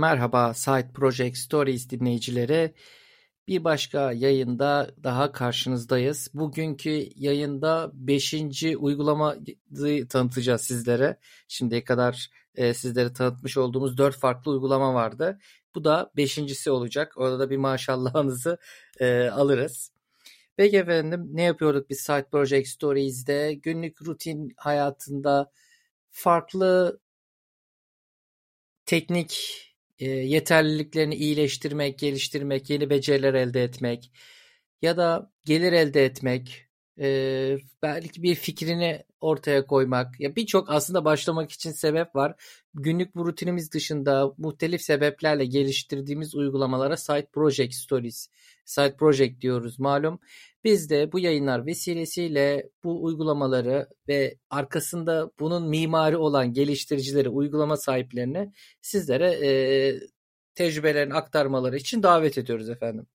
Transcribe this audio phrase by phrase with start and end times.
[0.00, 2.74] Merhaba Side Project Stories dinleyicileri.
[3.48, 6.28] Bir başka yayında daha karşınızdayız.
[6.34, 8.34] Bugünkü yayında 5.
[8.78, 11.18] uygulamayı tanıtacağız sizlere.
[11.48, 15.38] Şimdiye kadar e, sizlere tanıtmış olduğumuz 4 farklı uygulama vardı.
[15.74, 17.12] Bu da 5.si olacak.
[17.16, 18.58] Orada da bir maşallahınızı
[19.00, 19.92] e, alırız.
[20.56, 23.54] Peki efendim ne yapıyorduk biz Side Project Stories'de?
[23.54, 25.52] Günlük rutin hayatında
[26.10, 27.00] farklı
[28.86, 29.69] teknik
[30.06, 34.12] yeterliliklerini iyileştirmek, geliştirmek, yeni beceriler elde etmek
[34.82, 36.66] ya da gelir elde etmek,
[37.00, 40.20] e, belki bir fikrini ortaya koymak.
[40.20, 42.34] Ya birçok aslında başlamak için sebep var.
[42.74, 48.28] Günlük bu rutinimiz dışında muhtelif sebeplerle geliştirdiğimiz uygulamalara Side Project Stories,
[48.64, 50.20] Side Project diyoruz malum.
[50.64, 58.52] Biz de bu yayınlar vesilesiyle bu uygulamaları ve arkasında bunun mimari olan geliştiricileri, uygulama sahiplerini
[58.80, 59.50] sizlere e,
[60.54, 63.06] tecrübelerini aktarmaları için davet ediyoruz efendim.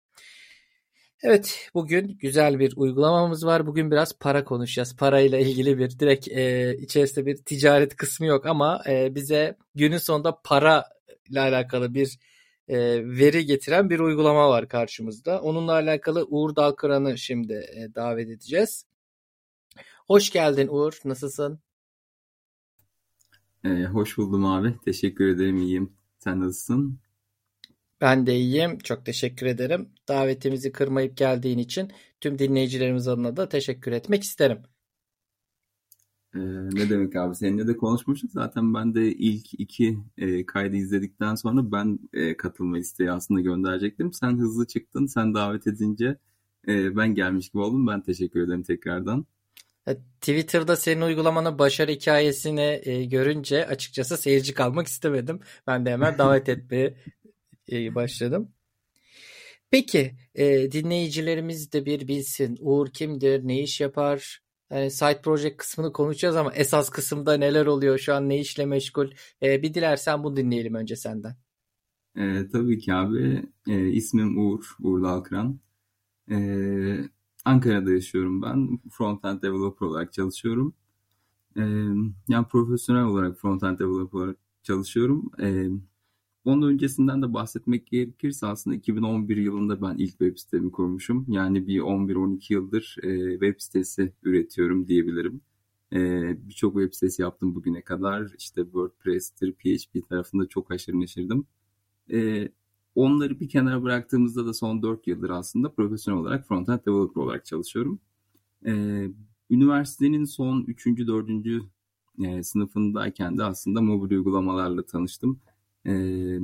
[1.23, 3.67] Evet, bugün güzel bir uygulamamız var.
[3.67, 4.95] Bugün biraz para konuşacağız.
[4.95, 10.41] Parayla ilgili bir direkt e, içerisinde bir ticaret kısmı yok ama e, bize günün sonunda
[10.43, 10.83] para
[11.29, 12.19] ile alakalı bir
[12.67, 15.41] e, veri getiren bir uygulama var karşımızda.
[15.41, 18.85] Onunla alakalı Uğur Dalkıran'ı şimdi e, davet edeceğiz.
[20.07, 21.59] Hoş geldin Uğur, nasılsın?
[23.63, 24.75] E, hoş buldum abi.
[24.85, 25.93] Teşekkür ederim, iyiyim.
[26.19, 26.99] Sen nasılsın?
[28.01, 28.77] Ben de iyiyim.
[28.77, 29.89] Çok teşekkür ederim.
[30.07, 34.63] Davetimizi kırmayıp geldiğin için tüm dinleyicilerimiz adına da teşekkür etmek isterim.
[36.35, 36.39] Ee,
[36.73, 37.35] ne demek abi?
[37.35, 38.31] Seninle de konuşmuştuk.
[38.31, 44.13] Zaten ben de ilk iki e, kaydı izledikten sonra ben e, katılma isteği aslında gönderecektim.
[44.13, 45.05] Sen hızlı çıktın.
[45.05, 46.17] Sen davet edince
[46.67, 47.87] e, ben gelmiş gibi oldum.
[47.87, 49.25] Ben teşekkür ederim tekrardan.
[49.87, 55.39] E, Twitter'da senin uygulamanın başarı hikayesini e, görünce açıkçası seyirci kalmak istemedim.
[55.67, 56.97] Ben de hemen davet etmeye
[57.71, 58.51] e, başladım.
[59.71, 62.57] Peki e, dinleyicilerimiz de bir bilsin.
[62.59, 64.44] Uğur kimdir, ne iş yapar?
[64.75, 69.11] Yani side project kısmını konuşacağız ama esas kısımda neler oluyor şu an ne işle meşgul?
[69.43, 71.35] E, bir dilersen bunu dinleyelim önce senden.
[72.17, 73.45] E, tabii ki abi.
[73.67, 75.59] E, ismim Uğur, Uğur Dalkıran.
[76.31, 76.37] E,
[77.45, 78.79] Ankara'da yaşıyorum ben.
[78.91, 80.73] Frontend developer olarak çalışıyorum.
[81.57, 81.61] E,
[82.27, 85.31] yani profesyonel olarak frontend developer olarak çalışıyorum.
[85.41, 85.69] E,
[86.45, 91.25] onun öncesinden de bahsetmek gerekirse aslında 2011 yılında ben ilk web sitemi kurmuşum.
[91.29, 95.41] Yani bir 11-12 yıldır e, web sitesi üretiyorum diyebilirim.
[95.93, 95.97] E,
[96.47, 98.31] Birçok web sitesi yaptım bugüne kadar.
[98.37, 101.45] İşte WordPress'tir, PHP tarafında çok aşırı neşirdim.
[102.11, 102.49] E,
[102.95, 107.99] onları bir kenara bıraktığımızda da son 4 yıldır aslında profesyonel olarak frontend developer olarak çalışıyorum.
[108.65, 109.03] E,
[109.49, 110.87] üniversitenin son 3.
[111.07, 111.29] 4.
[112.23, 115.39] E, sınıfındayken de aslında mobil uygulamalarla tanıştım.
[115.87, 116.39] Ee,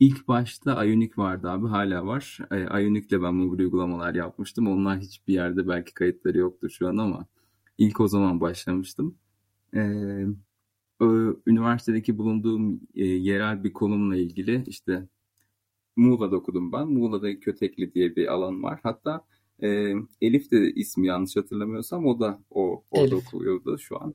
[0.00, 2.38] ilk başta Ionic vardı abi hala var.
[2.50, 4.68] Ee, Ionic'le ben mobil uygulamalar yapmıştım.
[4.68, 7.26] Onlar hiçbir yerde belki kayıtları yoktur şu an ama
[7.78, 9.18] ilk o zaman başlamıştım.
[9.74, 10.26] Ee,
[11.46, 15.08] üniversitedeki bulunduğum e, yerel bir konumla ilgili işte
[15.96, 16.88] Muğla'da okudum ben.
[16.88, 18.80] Muğla'da Kötekli diye bir alan var.
[18.82, 19.24] Hatta
[19.62, 23.26] e, Elif de ismi yanlış hatırlamıyorsam o da o orada Elif.
[23.26, 24.14] okuyordu şu an.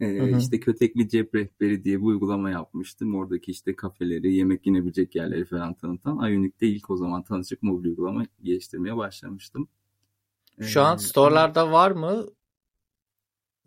[0.00, 3.14] Ee, işte Kötekli Cep Rehberi diye bir uygulama yapmıştım.
[3.14, 6.30] Oradaki işte kafeleri, yemek yenebilecek yerleri falan tanıtan.
[6.30, 9.68] Ioniq'te ilk o zaman tanışıp mobil uygulama geliştirmeye başlamıştım.
[10.60, 12.26] Şu an storelarda var mı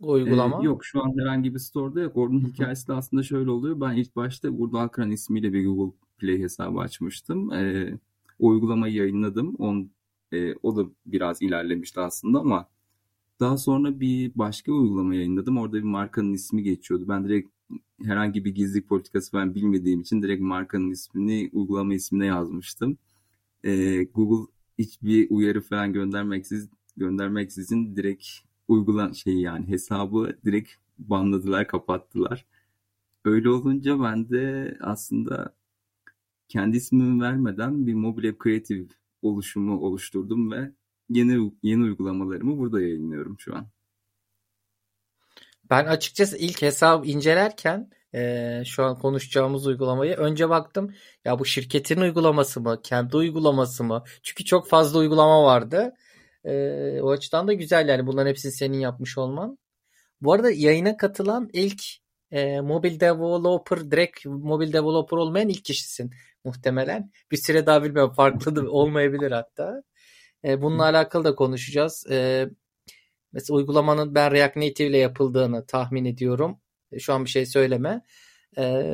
[0.00, 0.62] uygulama?
[0.62, 2.16] Ee, yok şu an herhangi bir store'da yok.
[2.16, 3.80] Onun hikayesi de aslında şöyle oluyor.
[3.80, 7.52] Ben ilk başta burada Akran ismiyle bir Google Play hesabı açmıştım.
[7.52, 7.98] Ee,
[8.38, 9.54] o uygulamayı yayınladım.
[9.54, 9.90] On,
[10.32, 12.68] e, o da biraz ilerlemişti aslında ama
[13.40, 15.58] daha sonra bir başka uygulama yayınladım.
[15.58, 17.04] Orada bir markanın ismi geçiyordu.
[17.08, 17.50] Ben direkt
[18.04, 22.98] herhangi bir gizlilik politikası falan bilmediğim için direkt markanın ismini uygulama ismine yazmıştım.
[23.64, 28.26] Ee, Google hiçbir uyarı falan göndermeksiz göndermeksizin direkt
[28.68, 32.46] uygulan şey yani hesabı direkt banladılar, kapattılar.
[33.24, 35.54] Öyle olunca ben de aslında
[36.48, 38.86] kendi ismimi vermeden bir Mobile Creative
[39.22, 40.72] oluşumu oluşturdum ve
[41.10, 43.68] yeni yeni uygulamalarımı burada yayınlıyorum şu an.
[45.70, 50.94] Ben açıkçası ilk hesap incelerken e, şu an konuşacağımız uygulamayı önce baktım.
[51.24, 54.04] Ya bu şirketin uygulaması mı kendi uygulaması mı?
[54.22, 55.94] Çünkü çok fazla uygulama vardı.
[56.44, 56.52] E,
[57.02, 59.58] o açıdan da güzel yani bunların hepsini senin yapmış olman.
[60.20, 61.82] Bu arada yayına katılan ilk
[62.30, 66.10] e, mobil developer direkt mobil developer olmayan ilk kişisin
[66.44, 67.10] muhtemelen.
[67.30, 69.82] Bir süre daha bilmiyorum farklı da olmayabilir hatta
[70.44, 72.06] e, bununla alakalı da konuşacağız.
[72.10, 72.48] E,
[73.32, 76.60] mesela uygulamanın ben React Native ile yapıldığını tahmin ediyorum.
[76.92, 78.02] E, şu an bir şey söyleme.
[78.58, 78.84] E,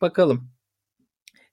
[0.00, 0.50] bakalım.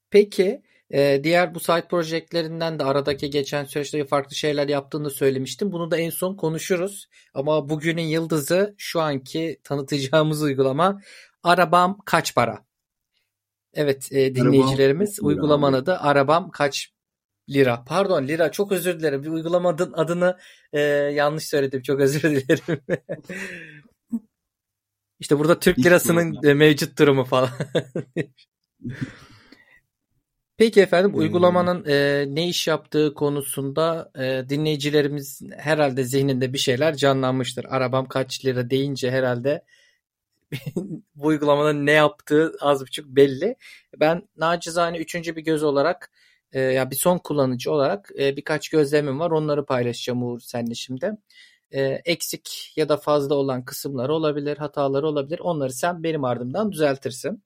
[0.10, 0.62] Peki
[0.92, 5.72] e, diğer bu site projektlerinden de aradaki geçen süreçte farklı şeyler yaptığını söylemiştim.
[5.72, 7.10] Bunu da en son konuşuruz.
[7.34, 11.02] Ama bugünün yıldızı şu anki tanıtacağımız uygulama
[11.44, 12.66] Arabam Kaç Para?
[13.74, 16.94] Evet e, dinleyicilerimiz Arabam, uygulamanın adı Arabam Kaç
[17.50, 17.84] Lira.
[17.88, 19.24] Pardon lira çok özür dilerim.
[19.24, 20.38] Bir uygulamanın adını
[20.74, 21.82] e, yanlış söyledim.
[21.82, 22.82] Çok özür dilerim.
[25.20, 27.50] İşte burada Türk lirasının e, mevcut durumu falan.
[30.58, 31.20] Peki efendim hmm.
[31.20, 37.66] uygulamanın e, ne iş yaptığı konusunda e, dinleyicilerimiz herhalde zihninde bir şeyler canlanmıştır.
[37.70, 39.64] Arabam kaç lira deyince herhalde
[41.16, 43.56] bu uygulamanın ne yaptığı az buçuk belli.
[44.00, 46.12] Ben nacizane üçüncü bir göz olarak
[46.52, 49.32] e, ya bir son kullanıcı olarak e, birkaç gözlemim var.
[49.32, 51.12] Onları paylaşacağım Uğur senle şimdi.
[51.72, 55.40] E, eksik ya da fazla olan kısımları olabilir, hataları olabilir.
[55.40, 57.44] Onları sen benim ardımdan düzeltirsin.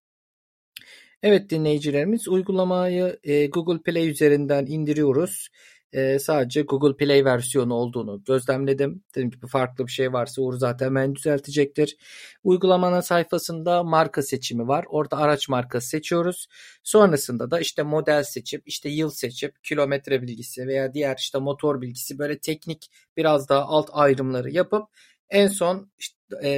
[1.23, 5.47] Evet dinleyicilerimiz uygulamayı e, Google Play üzerinden indiriyoruz
[5.93, 9.03] e, sadece Google Play versiyonu olduğunu gözlemledim.
[9.15, 11.97] Dedim ki farklı bir şey varsa Uğur zaten hemen düzeltecektir.
[12.43, 14.85] Uygulamanın sayfasında marka seçimi var.
[14.89, 16.47] Orada araç markası seçiyoruz.
[16.83, 22.19] Sonrasında da işte model seçip, işte yıl seçip, kilometre bilgisi veya diğer işte motor bilgisi
[22.19, 24.83] böyle teknik biraz daha alt ayrımları yapıp
[25.29, 26.15] en son işte,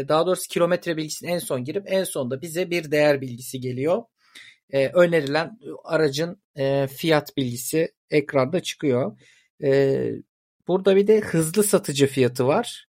[0.08, 4.04] daha doğrusu kilometre bilgisini en son girip en sonda bize bir değer bilgisi geliyor.
[4.70, 9.18] Ee, önerilen aracın e, fiyat bilgisi ekranda çıkıyor.
[9.64, 10.12] Ee,
[10.68, 12.88] burada bir de hızlı satıcı fiyatı var.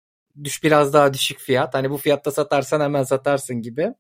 [0.45, 1.75] Düş biraz daha düşük fiyat.
[1.75, 3.95] Hani bu fiyatta satarsan hemen satarsın gibi.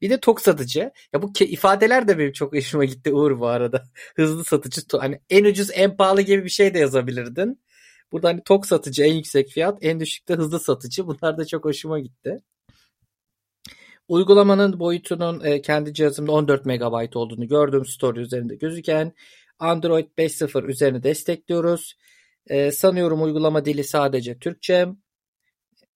[0.00, 0.92] Bir de tok satıcı.
[1.12, 3.84] Ya bu ifadeler de benim çok hoşuma gitti Uğur bu arada.
[4.16, 4.82] Hızlı satıcı.
[4.98, 7.60] Hani en ucuz en pahalı gibi bir şey de yazabilirdin.
[8.12, 11.06] Burada hani tok satıcı en yüksek fiyat, en düşükte hızlı satıcı.
[11.06, 12.42] Bunlar da çok hoşuma gitti.
[14.08, 19.12] Uygulamanın boyutunun e, kendi cihazımda 14 MB olduğunu gördüm story üzerinde gözüken
[19.58, 21.94] Android 5.0 üzerine destekliyoruz.
[22.46, 24.86] E, sanıyorum uygulama dili sadece Türkçe.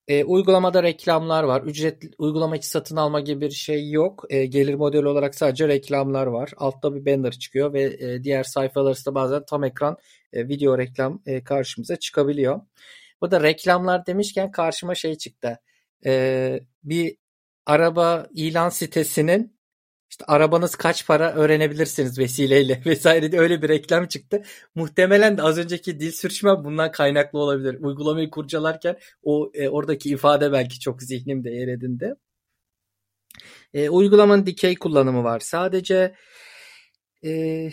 [0.09, 1.63] E, uygulamada reklamlar var.
[1.63, 4.25] Ücretli uygulama içi satın alma gibi bir şey yok.
[4.31, 6.53] Gelir modeli olarak sadece reklamlar var.
[6.57, 9.97] Altta bir banner çıkıyor ve diğer sayfalar arasında bazen tam ekran
[10.35, 12.61] video reklam karşımıza çıkabiliyor.
[13.21, 15.59] Bu da reklamlar demişken karşıma şey çıktı.
[16.07, 17.17] E, bir
[17.69, 19.59] araba ilan sitesinin
[20.11, 24.43] işte arabanız kaç para öğrenebilirsiniz vesileyle vesaire diye öyle bir reklam çıktı.
[24.75, 27.77] Muhtemelen de az önceki dil sürçme bundan kaynaklı olabilir.
[27.81, 32.15] Uygulamayı kurcalarken o e, oradaki ifade belki çok zihnimde yer edindi.
[33.75, 35.41] E, uygulamanın dikey kullanımı var.
[35.41, 36.15] Sadece
[37.25, 37.71] e,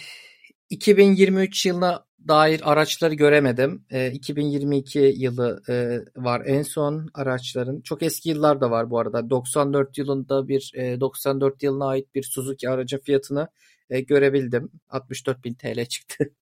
[0.70, 3.86] 2023 yılına dair araçları göremedim.
[3.90, 7.82] E, 2022 yılı e, var en son araçların.
[7.82, 9.30] Çok eski yıllar da var bu arada.
[9.30, 13.48] 94 yılında bir e, 94 yılına ait bir Suzuki aracın fiyatını
[13.90, 14.72] e, görebildim.
[14.90, 16.34] 64 bin TL çıktı.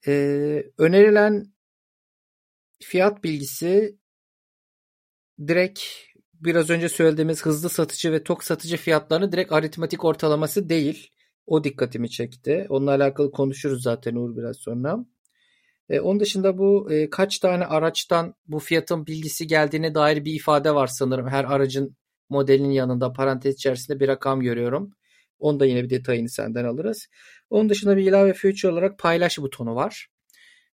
[0.06, 1.52] e, önerilen
[2.82, 3.98] fiyat bilgisi
[5.46, 5.80] direkt
[6.34, 11.10] biraz önce söylediğimiz hızlı satıcı ve tok satıcı fiyatlarını direkt aritmatik ortalaması değil.
[11.50, 12.66] O dikkatimi çekti.
[12.68, 14.98] Onunla alakalı konuşuruz zaten Uğur biraz sonra.
[15.88, 20.74] E, onun dışında bu e, kaç tane araçtan bu fiyatın bilgisi geldiğine dair bir ifade
[20.74, 21.28] var sanırım.
[21.28, 21.96] Her aracın
[22.28, 24.90] modelinin yanında parantez içerisinde bir rakam görüyorum.
[25.38, 27.06] Onu da yine bir detayını senden alırız.
[27.50, 30.08] Onun dışında bir ilave feature olarak paylaş butonu var.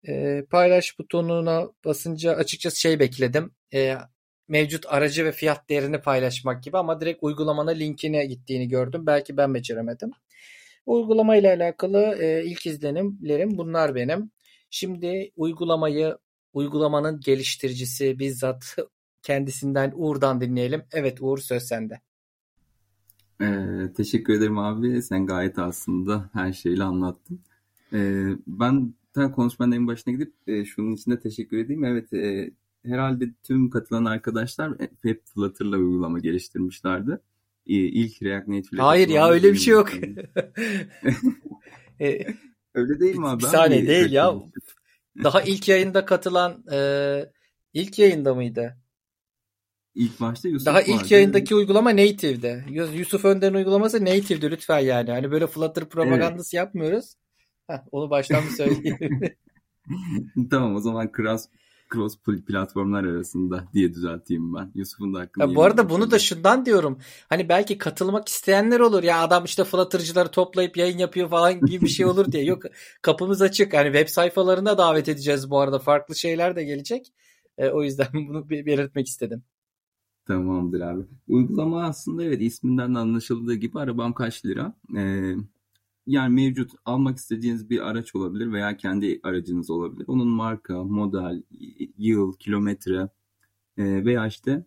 [0.07, 3.51] E, paylaş butonuna basınca açıkçası şey bekledim.
[3.73, 3.97] E,
[4.47, 9.05] mevcut aracı ve fiyat değerini paylaşmak gibi ama direkt uygulamana linkine gittiğini gördüm.
[9.05, 10.11] Belki ben beceremedim.
[10.85, 14.31] Uygulama ile alakalı e, ilk izlenimlerim bunlar benim.
[14.69, 16.17] Şimdi uygulamayı
[16.53, 18.75] uygulamanın geliştiricisi bizzat
[19.21, 20.83] kendisinden Uğur'dan dinleyelim.
[20.93, 22.01] Evet Uğur söz sende.
[23.41, 25.01] Ee, teşekkür ederim abi.
[25.01, 27.39] Sen gayet aslında her şeyle anlattın.
[27.93, 31.85] Ee, ben daha konuşmanın en başına gidip e, şunun için de teşekkür edeyim.
[31.85, 32.51] Evet e,
[32.85, 37.19] herhalde tüm katılan arkadaşlar hep Flutter'la uygulama geliştirmişlerdi
[37.65, 39.89] ilk React Native Hayır ya öyle bir şey yok.
[42.01, 42.25] E,
[42.73, 43.43] öyle değil mi abi?
[43.43, 44.33] Bir saniye değil ya.
[45.23, 46.79] Daha ilk yayında katılan e,
[47.73, 48.77] ilk yayında mıydı?
[49.95, 51.13] İlk başta Yusuf Daha ilk vardı.
[51.13, 52.65] yayındaki uygulama native'di.
[52.93, 55.11] Yusuf Önder'in uygulaması native'di lütfen yani.
[55.11, 56.65] Hani böyle Flutter propagandası evet.
[56.65, 57.15] yapmıyoruz.
[57.67, 59.21] Heh, onu baştan bir söyleyeyim.
[60.49, 61.47] tamam o zaman cross
[61.93, 62.17] cross
[62.47, 64.71] platformlar arasında diye düzelteyim ben.
[64.75, 66.99] Yusuf'un da hakkını ya Bu arada bunu da şundan diyorum.
[67.29, 69.03] Hani belki katılmak isteyenler olur.
[69.03, 72.43] Ya adam işte Flutter'cıları toplayıp yayın yapıyor falan gibi bir şey olur diye.
[72.43, 72.63] Yok
[73.01, 73.73] kapımız açık.
[73.73, 75.79] Hani web sayfalarında davet edeceğiz bu arada.
[75.79, 77.13] Farklı şeyler de gelecek.
[77.57, 79.43] E, o yüzden bunu belirtmek istedim.
[80.27, 81.03] Tamamdır abi.
[81.27, 84.73] Uygulama aslında evet isminden de anlaşıldığı gibi arabam kaç lira.
[84.97, 85.33] Ee,
[86.07, 90.05] yani mevcut almak istediğiniz bir araç olabilir veya kendi aracınız olabilir.
[90.07, 91.43] Onun marka, model,
[91.97, 93.09] yıl, kilometre
[93.77, 94.65] e, veya işte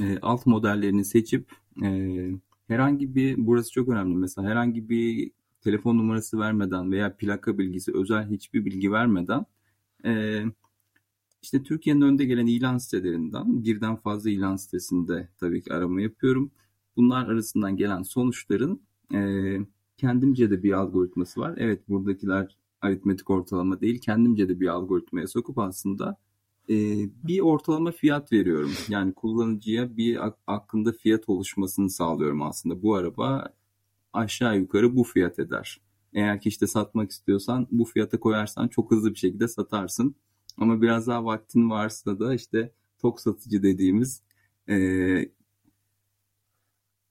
[0.00, 1.52] e, alt modellerini seçip
[1.84, 2.30] e,
[2.68, 8.30] herhangi bir burası çok önemli mesela herhangi bir telefon numarası vermeden veya plaka bilgisi özel
[8.30, 9.46] hiçbir bilgi vermeden
[10.04, 10.42] e,
[11.42, 16.50] işte Türkiye'nin önde gelen ilan sitelerinden birden fazla ilan sitesinde tabii ki arama yapıyorum.
[16.96, 18.82] Bunlar arasından gelen sonuçların
[19.14, 19.20] e,
[19.98, 21.54] kendimce de bir algoritması var.
[21.56, 24.00] Evet buradakiler aritmetik ortalama değil.
[24.00, 26.16] Kendimce de bir algoritmaya sokup aslında
[26.70, 26.74] e,
[27.24, 28.72] bir ortalama fiyat veriyorum.
[28.88, 32.82] Yani kullanıcıya bir aklında fiyat oluşmasını sağlıyorum aslında.
[32.82, 33.54] Bu araba
[34.12, 35.80] aşağı yukarı bu fiyat eder.
[36.14, 40.14] Eğer ki işte satmak istiyorsan bu fiyata koyarsan çok hızlı bir şekilde satarsın.
[40.58, 44.22] Ama biraz daha vaktin varsa da işte tok satıcı dediğimiz
[44.68, 44.76] e,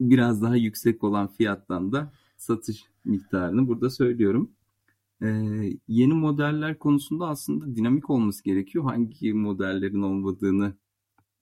[0.01, 4.51] biraz daha yüksek olan fiyattan da satış miktarını burada söylüyorum.
[5.22, 5.27] Ee,
[5.88, 8.84] yeni modeller konusunda aslında dinamik olması gerekiyor.
[8.84, 10.74] Hangi modellerin olmadığını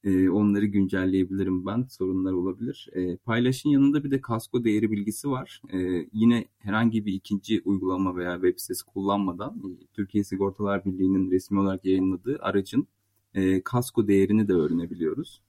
[0.06, 1.86] e, onları güncelleyebilirim ben.
[1.90, 2.90] Sorunlar olabilir.
[2.94, 5.62] E, paylaşın yanında bir de kasko değeri bilgisi var.
[5.74, 11.60] E, yine herhangi bir ikinci uygulama veya web sitesi kullanmadan e, Türkiye Sigortalar Birliği'nin resmi
[11.60, 12.88] olarak yayınladığı aracın
[13.34, 15.42] e, kasko değerini de öğrenebiliyoruz.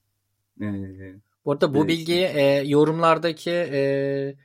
[0.61, 0.67] E,
[1.45, 1.89] bu arada bu evet.
[1.89, 4.37] bilgiyi e, yorumlardaki e,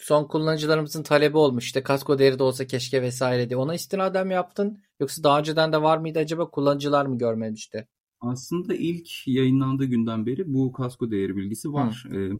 [0.00, 1.64] son kullanıcılarımızın talebi olmuş.
[1.64, 3.56] İşte kasko değeri de olsa keşke vesaire diye.
[3.56, 4.78] Ona istinaden mi yaptın?
[5.00, 6.50] Yoksa daha önceden de var mıydı acaba?
[6.50, 7.88] Kullanıcılar mı görmemişti?
[8.20, 12.06] Aslında ilk yayınlandığı günden beri bu kasko değeri bilgisi var.
[12.14, 12.30] Ee,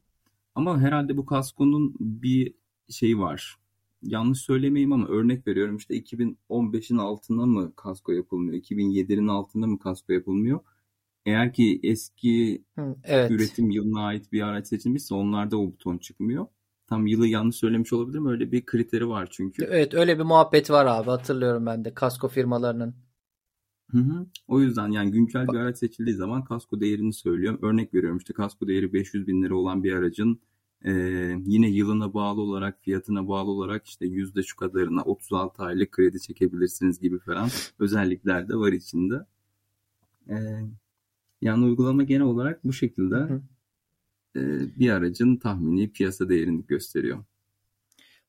[0.54, 2.54] ama herhalde bu kaskonun bir
[2.88, 3.56] şeyi var.
[4.02, 8.62] Yanlış söylemeyeyim ama örnek veriyorum işte 2015'in altına mı kasko yapılmıyor?
[8.62, 10.60] 2007'nin altına mı kasko yapılmıyor?
[11.26, 13.30] Eğer ki eski Hı, evet.
[13.30, 16.46] üretim yılına ait bir araç seçilmişse onlarda o buton çıkmıyor.
[16.90, 18.26] Tam yılı yanlış söylemiş olabilirim.
[18.26, 19.64] Öyle bir kriteri var çünkü.
[19.64, 22.94] Evet öyle bir muhabbet var abi hatırlıyorum ben de kasko firmalarının.
[23.90, 24.26] Hı hı.
[24.48, 27.60] O yüzden yani güncel bir araç seçildiği zaman kasko değerini söylüyorum.
[27.62, 30.40] Örnek veriyorum işte kasko değeri 500 bin lira olan bir aracın
[30.84, 30.92] e,
[31.46, 37.00] yine yılına bağlı olarak fiyatına bağlı olarak işte yüzde şu kadarına 36 aylık kredi çekebilirsiniz
[37.00, 39.26] gibi falan özellikler de var içinde.
[40.28, 40.36] E,
[41.42, 43.14] yani uygulama genel olarak bu şekilde.
[43.14, 43.42] Hı hı.
[44.36, 44.40] E,
[44.78, 47.24] bir aracın tahmini piyasa değerini gösteriyor.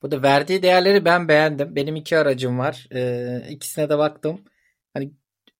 [0.01, 1.75] Bu da verdiği değerleri ben beğendim.
[1.75, 2.87] Benim iki aracım var.
[2.91, 4.41] Ee, ikisine de baktım.
[4.93, 5.11] Hani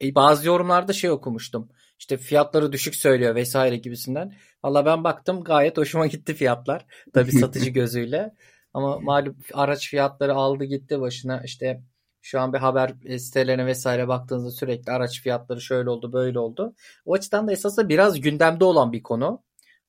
[0.02, 1.70] e, bazı yorumlarda şey okumuştum.
[2.00, 4.34] İşte fiyatları düşük söylüyor vesaire gibisinden.
[4.64, 6.86] Valla ben baktım gayet hoşuma gitti fiyatlar.
[7.14, 8.36] Tabii satıcı gözüyle.
[8.74, 11.42] Ama malum araç fiyatları aldı gitti başına.
[11.46, 11.82] İşte
[12.22, 16.76] şu an bir haber sitelerine vesaire baktığınızda sürekli araç fiyatları şöyle oldu böyle oldu.
[17.06, 19.44] O açıdan da esasında biraz gündemde olan bir konu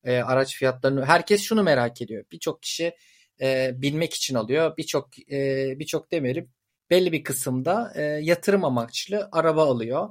[0.04, 2.24] e, araç fiyatlarını herkes şunu merak ediyor.
[2.32, 2.94] Birçok kişi
[3.40, 4.76] e, bilmek için alıyor.
[4.76, 6.50] Birçok e, birçok demeyelim
[6.90, 10.08] belli bir kısımda e, yatırım amaçlı araba alıyor.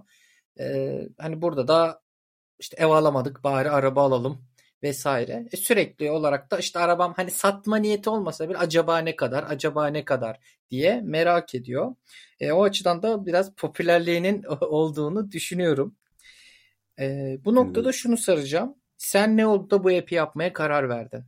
[0.60, 2.02] E, hani burada da
[2.60, 4.46] işte ev alamadık bari araba alalım
[4.84, 5.48] vesaire.
[5.52, 9.88] E, sürekli olarak da işte arabam hani satma niyeti olmasa bir acaba ne kadar acaba
[9.88, 11.96] ne kadar diye merak ediyor.
[12.40, 15.96] E, o açıdan da biraz popülerliğinin olduğunu düşünüyorum.
[17.00, 18.76] E, bu noktada şunu saracağım.
[19.02, 21.24] Sen ne oldu da bu app'i yapmaya karar verdin?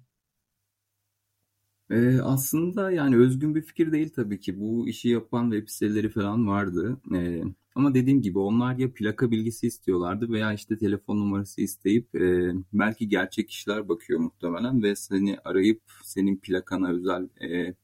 [1.89, 4.59] Ee, aslında yani özgün bir fikir değil tabii ki.
[4.59, 7.01] Bu işi yapan web siteleri falan vardı.
[7.15, 7.43] Ee,
[7.75, 13.09] ama dediğim gibi onlar ya plaka bilgisi istiyorlardı veya işte telefon numarası isteyip e, belki
[13.09, 17.75] gerçek kişiler bakıyor muhtemelen ve seni arayıp senin plakana özel e,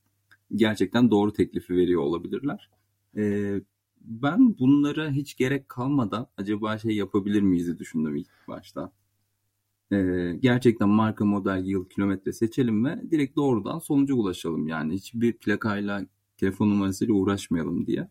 [0.55, 2.69] gerçekten doğru teklifi veriyor olabilirler.
[3.17, 3.53] E,
[4.01, 8.91] ben bunlara hiç gerek kalmadan acaba şey yapabilir miyiz düşündüm ilk başta
[9.91, 14.67] e, gerçekten marka, model, yıl, kilometre seçelim ve direkt doğrudan sonuca ulaşalım.
[14.67, 16.05] Yani hiçbir plakayla,
[16.38, 18.10] telefon numarasıyla uğraşmayalım diye.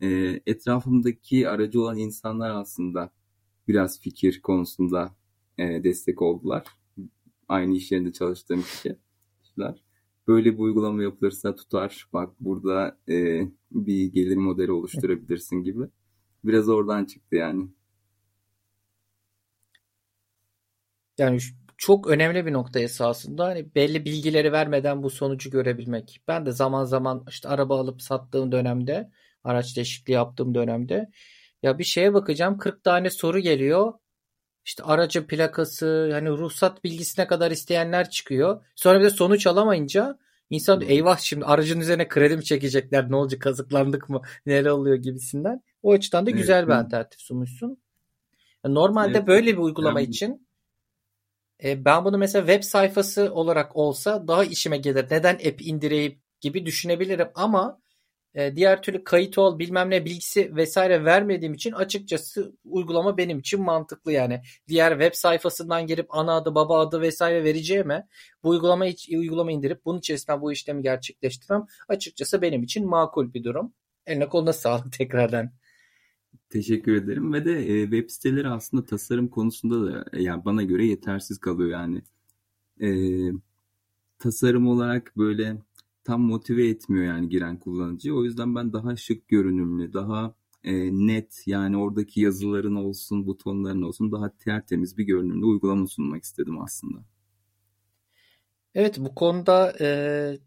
[0.00, 3.10] E, etrafımdaki aracı olan insanlar aslında
[3.68, 5.16] biraz fikir konusunda
[5.58, 6.64] e, destek oldular.
[7.48, 8.62] Aynı iş yerinde çalıştığım
[9.42, 9.82] kişiler.
[10.28, 12.08] Böyle bir uygulama yapılırsa tutar.
[12.12, 15.84] Bak burada e, bir gelir modeli oluşturabilirsin gibi.
[16.44, 17.68] Biraz oradan çıktı yani.
[21.18, 21.38] Yani
[21.78, 23.44] çok önemli bir nokta esasında.
[23.44, 26.20] Hani belli bilgileri vermeden bu sonucu görebilmek.
[26.28, 29.10] Ben de zaman zaman işte araba alıp sattığım dönemde,
[29.44, 31.10] araç değişikliği yaptığım dönemde
[31.62, 33.92] ya bir şeye bakacağım 40 tane soru geliyor.
[34.64, 38.64] İşte aracı plakası, hani ruhsat bilgisine kadar isteyenler çıkıyor.
[38.76, 40.18] Sonra bir de sonuç alamayınca
[40.50, 44.96] insan diyor, eyvah şimdi aracın üzerine kredi mi çekecekler, ne olacak kazıklandık mı, neler oluyor
[44.96, 45.62] gibisinden.
[45.82, 46.40] O açıdan da evet.
[46.40, 47.82] güzel bir alternatif sunmuşsun.
[48.64, 49.26] Normalde evet.
[49.26, 50.10] böyle bir uygulama yani...
[50.10, 50.46] için
[51.64, 55.06] e, ben bunu mesela web sayfası olarak olsa daha işime gelir.
[55.10, 57.82] Neden app indireyim gibi düşünebilirim ama
[58.34, 63.62] e, diğer türlü kayıt ol bilmem ne bilgisi vesaire vermediğim için açıkçası uygulama benim için
[63.62, 64.42] mantıklı yani.
[64.68, 68.06] Diğer web sayfasından girip ana adı baba adı vesaire vereceğime
[68.42, 73.74] bu uygulama uygulama indirip bunun içerisinden bu işlemi gerçekleştirmem açıkçası benim için makul bir durum.
[74.06, 75.50] Eline koluna sağlık tekrardan.
[76.50, 80.86] Teşekkür ederim ve de e, web siteleri aslında tasarım konusunda da e, yani bana göre
[80.86, 82.02] yetersiz kalıyor yani.
[82.80, 82.88] E,
[84.18, 85.58] tasarım olarak böyle
[86.04, 88.14] tam motive etmiyor yani giren kullanıcıyı.
[88.14, 90.34] O yüzden ben daha şık görünümlü, daha
[90.64, 96.60] e, net yani oradaki yazıların olsun, butonların olsun daha tertemiz bir görünümlü uygulama sunmak istedim
[96.60, 96.98] aslında.
[98.74, 100.38] Evet bu konuda e,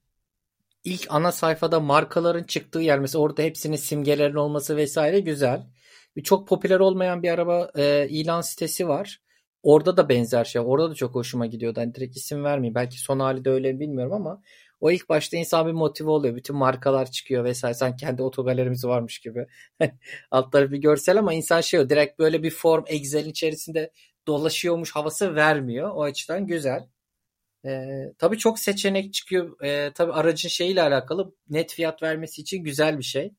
[0.86, 5.68] ilk ana sayfada markaların çıktığı yer mesela orada hepsinin simgelerin olması vesaire güzel.
[6.16, 9.22] Bir çok popüler olmayan bir araba e, ilan sitesi var.
[9.64, 10.62] Orada da benzer şey.
[10.66, 11.82] Orada da çok hoşuma gidiyordu.
[11.82, 12.76] Hani direkt isim vermeyeyim.
[12.76, 14.42] Belki son hali de öyle bilmiyorum ama
[14.82, 16.36] o ilk başta insan bir motive oluyor.
[16.36, 17.74] Bütün markalar çıkıyor vesaire.
[17.74, 19.48] Sen kendi otogalerimiz varmış gibi.
[20.32, 21.90] Alt tarafı bir görsel ama insan şey o.
[21.90, 23.92] Direkt böyle bir form Excel'in içerisinde
[24.28, 25.92] dolaşıyormuş havası vermiyor.
[25.96, 26.88] O açıdan güzel.
[27.66, 29.64] Ee, tabii çok seçenek çıkıyor.
[29.64, 33.32] Ee, tabii aracın şeyiyle alakalı net fiyat vermesi için güzel bir şey.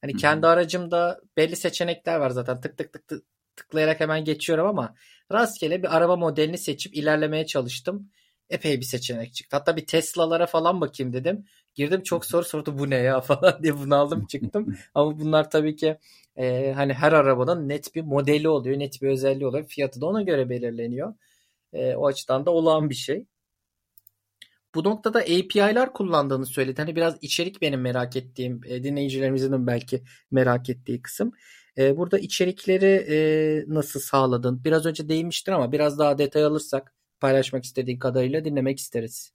[0.00, 0.20] Hani Hı-hı.
[0.20, 2.60] kendi aracımda belli seçenekler var zaten.
[2.60, 3.24] Tık tık tık tık
[3.56, 4.94] tıklayarak hemen geçiyorum ama
[5.32, 8.10] rastgele bir araba modelini seçip ilerlemeye çalıştım
[8.50, 9.56] epey bir seçenek çıktı.
[9.56, 11.44] Hatta bir Tesla'lara falan bakayım dedim.
[11.74, 14.76] Girdim çok soru sordu bu ne ya falan diye bunu aldım çıktım.
[14.94, 15.98] Ama bunlar tabii ki
[16.36, 18.78] e, hani her arabanın net bir modeli oluyor.
[18.78, 19.66] Net bir özelliği oluyor.
[19.66, 21.14] Fiyatı da ona göre belirleniyor.
[21.72, 23.26] E, o açıdan da olağan bir şey.
[24.74, 26.80] Bu noktada API'lar kullandığını söyledi.
[26.80, 31.32] Hani biraz içerik benim merak ettiğim, e, dinleyicilerimizin de belki merak ettiği kısım.
[31.78, 34.64] E, burada içerikleri e, nasıl sağladın?
[34.64, 39.32] Biraz önce değinmiştin ama biraz daha detay alırsak paylaşmak istediğin kadarıyla dinlemek isteriz.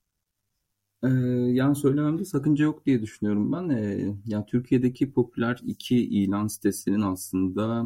[1.04, 1.08] Ee,
[1.52, 3.70] yani söylememde sakınca yok diye düşünüyorum ben.
[3.70, 7.86] Ee, yani Türkiye'deki popüler iki ilan sitesinin aslında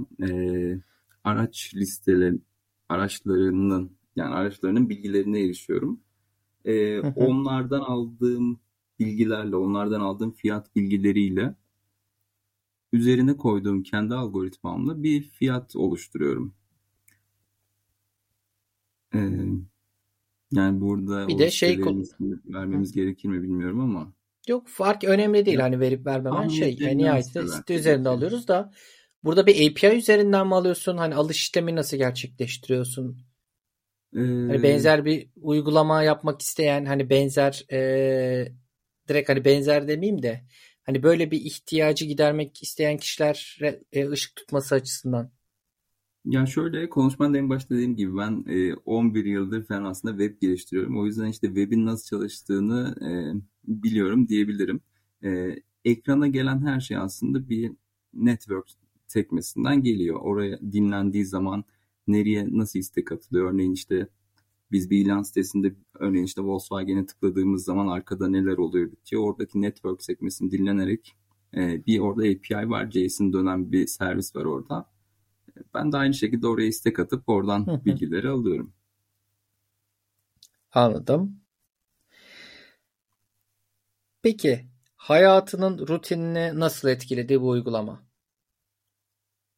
[1.23, 2.39] araç listeleri,
[2.89, 5.99] araçlarının yani araçlarının bilgilerine erişiyorum.
[6.65, 8.59] Ee, onlardan aldığım
[8.99, 11.55] bilgilerle, onlardan aldığım fiyat bilgileriyle
[12.93, 16.53] üzerine koyduğum kendi algoritmamla bir fiyat oluşturuyorum.
[19.15, 19.29] Ee,
[20.51, 21.81] yani burada bir de şey
[22.45, 24.13] vermemiz gerekir mi bilmiyorum ama.
[24.47, 26.77] Yok fark önemli değil ya, hani verip vermemen şey.
[26.79, 28.71] Yani nihayetinde site üzerinde alıyoruz da
[29.23, 30.97] burada bir API üzerinden mi alıyorsun?
[30.97, 33.17] Hani alış işlemi nasıl gerçekleştiriyorsun?
[34.15, 37.77] Ee, hani benzer bir uygulama yapmak isteyen hani benzer e,
[39.07, 40.41] direkt hani benzer demeyeyim de
[40.83, 43.59] hani böyle bir ihtiyacı gidermek isteyen kişiler
[43.93, 45.31] e, ışık tutması açısından
[46.25, 50.99] ya şöyle konuşmanın en başta dediğim gibi ben e, 11 yıldır falan aslında web geliştiriyorum.
[50.99, 53.11] O yüzden işte webin nasıl çalıştığını e,
[53.67, 54.81] biliyorum diyebilirim.
[55.23, 57.71] E, ekrana gelen her şey aslında bir
[58.13, 58.67] network
[59.07, 60.19] sekmesinden geliyor.
[60.21, 61.63] Oraya dinlendiği zaman
[62.07, 63.53] nereye nasıl istek atılıyor?
[63.53, 64.07] Örneğin işte
[64.71, 69.23] biz bir ilan sitesinde örneğin işte Volkswagen'e tıkladığımız zaman arkada neler oluyor bitiyor.
[69.23, 71.15] Oradaki network sekmesini dinlenerek
[71.55, 72.91] e, bir orada API var.
[72.91, 74.95] JSON dönen bir servis var orada
[75.73, 78.73] ben de aynı şekilde oraya istek atıp oradan bilgileri alıyorum.
[80.71, 81.41] Anladım.
[84.21, 84.65] Peki
[84.95, 88.04] hayatının rutinini nasıl etkiledi bu uygulama?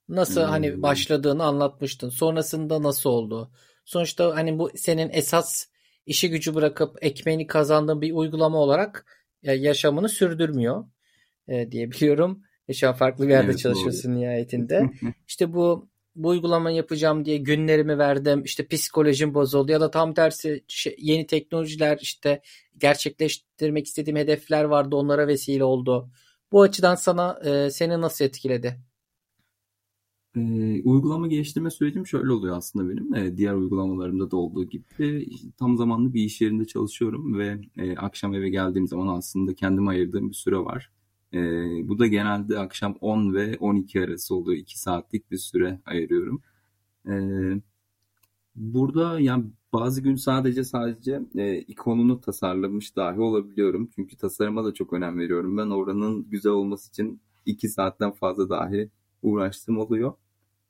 [0.10, 0.50] Nasıl hmm.
[0.50, 2.10] hani başladığını anlatmıştın.
[2.10, 3.52] Sonrasında nasıl oldu?
[3.86, 5.68] Sonuçta hani bu senin esas
[6.06, 9.06] işi gücü bırakıp ekmeğini kazandığın bir uygulama olarak
[9.44, 10.86] yaşamını sürdürmüyor
[11.48, 12.44] e, diye biliyorum.
[12.68, 14.22] E şu an farklı bir yerde evet, çalışıyorsun doğru.
[14.22, 14.90] nihayetinde.
[15.28, 18.44] İşte bu bu uygulama yapacağım diye günlerimi verdim.
[18.44, 22.42] İşte psikolojim bozuldu ya da tam tersi şey, yeni teknolojiler işte
[22.78, 26.12] gerçekleştirmek istediğim hedefler vardı onlara vesile oldu.
[26.52, 28.80] Bu açıdan sana e, seni nasıl etkiledi?
[30.38, 33.16] E, uygulama geliştirme sürecim şöyle oluyor aslında benim.
[33.16, 35.28] E, diğer uygulamalarımda da olduğu gibi
[35.60, 40.30] tam zamanlı bir iş yerinde çalışıyorum ve e, akşam eve geldiğim zaman aslında kendime ayırdığım
[40.30, 40.92] bir süre var.
[41.34, 41.40] E,
[41.88, 44.58] bu da genelde akşam 10 ve 12 arası oluyor.
[44.58, 46.42] 2 saatlik bir süre ayırıyorum.
[47.08, 47.14] E,
[48.56, 53.90] burada yani bazı gün sadece sadece e, ikonunu tasarlamış dahi olabiliyorum.
[53.96, 55.58] Çünkü tasarıma da çok önem veriyorum.
[55.58, 58.90] Ben oranın güzel olması için 2 saatten fazla dahi
[59.22, 60.14] uğraştığım oluyor.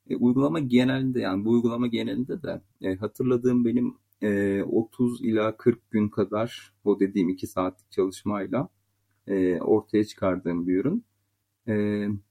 [0.08, 5.90] E, uygulama genelinde yani bu uygulama genelinde de e, hatırladığım benim e, 30 ila 40
[5.90, 8.68] gün kadar o dediğim 2 saatlik çalışmayla
[9.26, 11.04] e, ortaya çıkardığım bir ürün.
[11.68, 11.74] E,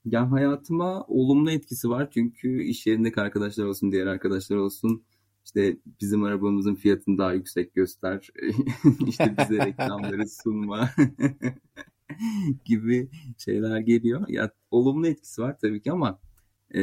[0.06, 5.04] yani hayatıma olumlu etkisi var çünkü iş yerindeki arkadaşlar olsun, diğer arkadaşlar olsun
[5.46, 8.30] işte bizim arabamızın fiyatını daha yüksek göster.
[9.08, 10.90] işte bize reklamları sunma.
[12.66, 14.26] gibi şeyler geliyor.
[14.28, 16.20] Ya olumlu etkisi var tabii ki ama
[16.76, 16.82] e,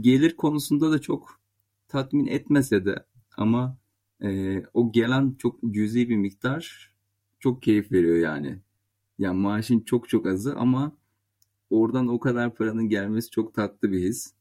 [0.00, 1.40] gelir konusunda da çok
[1.88, 3.78] tatmin etmese de ama
[4.22, 6.92] e, o gelen çok cüzi bir miktar
[7.40, 8.60] çok keyif veriyor yani.
[9.18, 10.92] Yani maaşın çok çok azı ama
[11.70, 14.34] oradan o kadar paranın gelmesi çok tatlı bir his.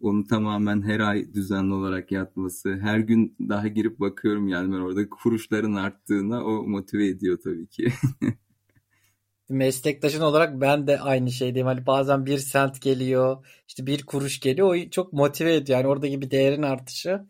[0.00, 5.10] Onu tamamen her ay düzenli olarak yatması, her gün daha girip bakıyorum yani ben orada
[5.10, 7.92] kuruşların arttığına o motive ediyor tabii ki.
[9.48, 11.66] Meslektaşın olarak ben de aynı şeydeyim.
[11.66, 14.74] Hani bazen bir sent geliyor, işte bir kuruş geliyor.
[14.74, 15.78] O çok motive ediyor.
[15.78, 17.26] Yani oradaki bir değerin artışı.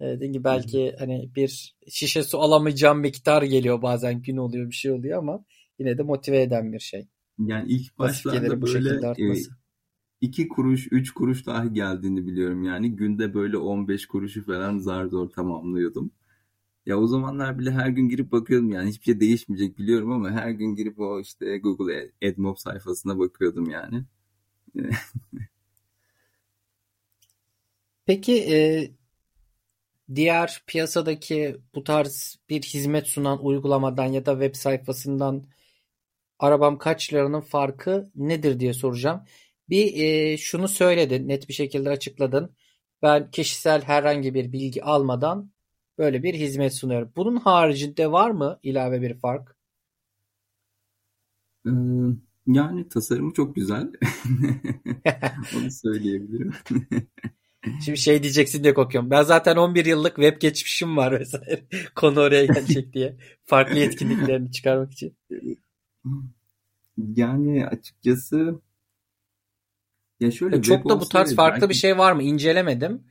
[0.00, 4.74] E, dediğim gibi belki hani bir şişe su alamayacağım miktar geliyor bazen gün oluyor bir
[4.74, 5.44] şey oluyor ama
[5.78, 7.08] yine de motive eden bir şey.
[7.38, 9.34] Yani ilk başlarda böyle e,
[10.20, 12.96] iki kuruş, üç kuruş daha geldiğini biliyorum yani.
[12.96, 16.10] Günde böyle 15 kuruşu falan zar zor tamamlıyordum.
[16.88, 20.50] Ya o zamanlar bile her gün girip bakıyordum yani hiçbir şey değişmeyecek biliyorum ama her
[20.50, 24.04] gün girip o işte Google AdMob sayfasına bakıyordum yani.
[28.06, 28.90] Peki e,
[30.14, 35.44] diğer piyasadaki bu tarz bir hizmet sunan uygulamadan ya da web sayfasından
[36.38, 39.24] arabam kaç liranın farkı nedir diye soracağım.
[39.68, 42.56] Bir e, şunu söyledin, net bir şekilde açıkladın.
[43.02, 45.50] Ben kişisel herhangi bir bilgi almadan
[45.98, 47.12] böyle bir hizmet sunuyorum.
[47.16, 49.56] Bunun haricinde var mı ilave bir fark?
[51.66, 51.70] Ee,
[52.46, 53.92] yani tasarımı çok güzel.
[55.56, 56.52] Onu söyleyebilirim.
[57.84, 59.10] Şimdi şey diyeceksin diye korkuyorum.
[59.10, 61.64] Ben zaten 11 yıllık web geçmişim var vesaire.
[61.94, 63.16] Konu oraya gelecek diye.
[63.44, 65.16] Farklı yetkinliklerini çıkarmak için.
[67.16, 68.60] Yani açıkçası
[70.20, 71.70] ya şöyle e, çok da bu tarz farklı belki...
[71.70, 72.22] bir şey var mı?
[72.22, 73.04] İncelemedim.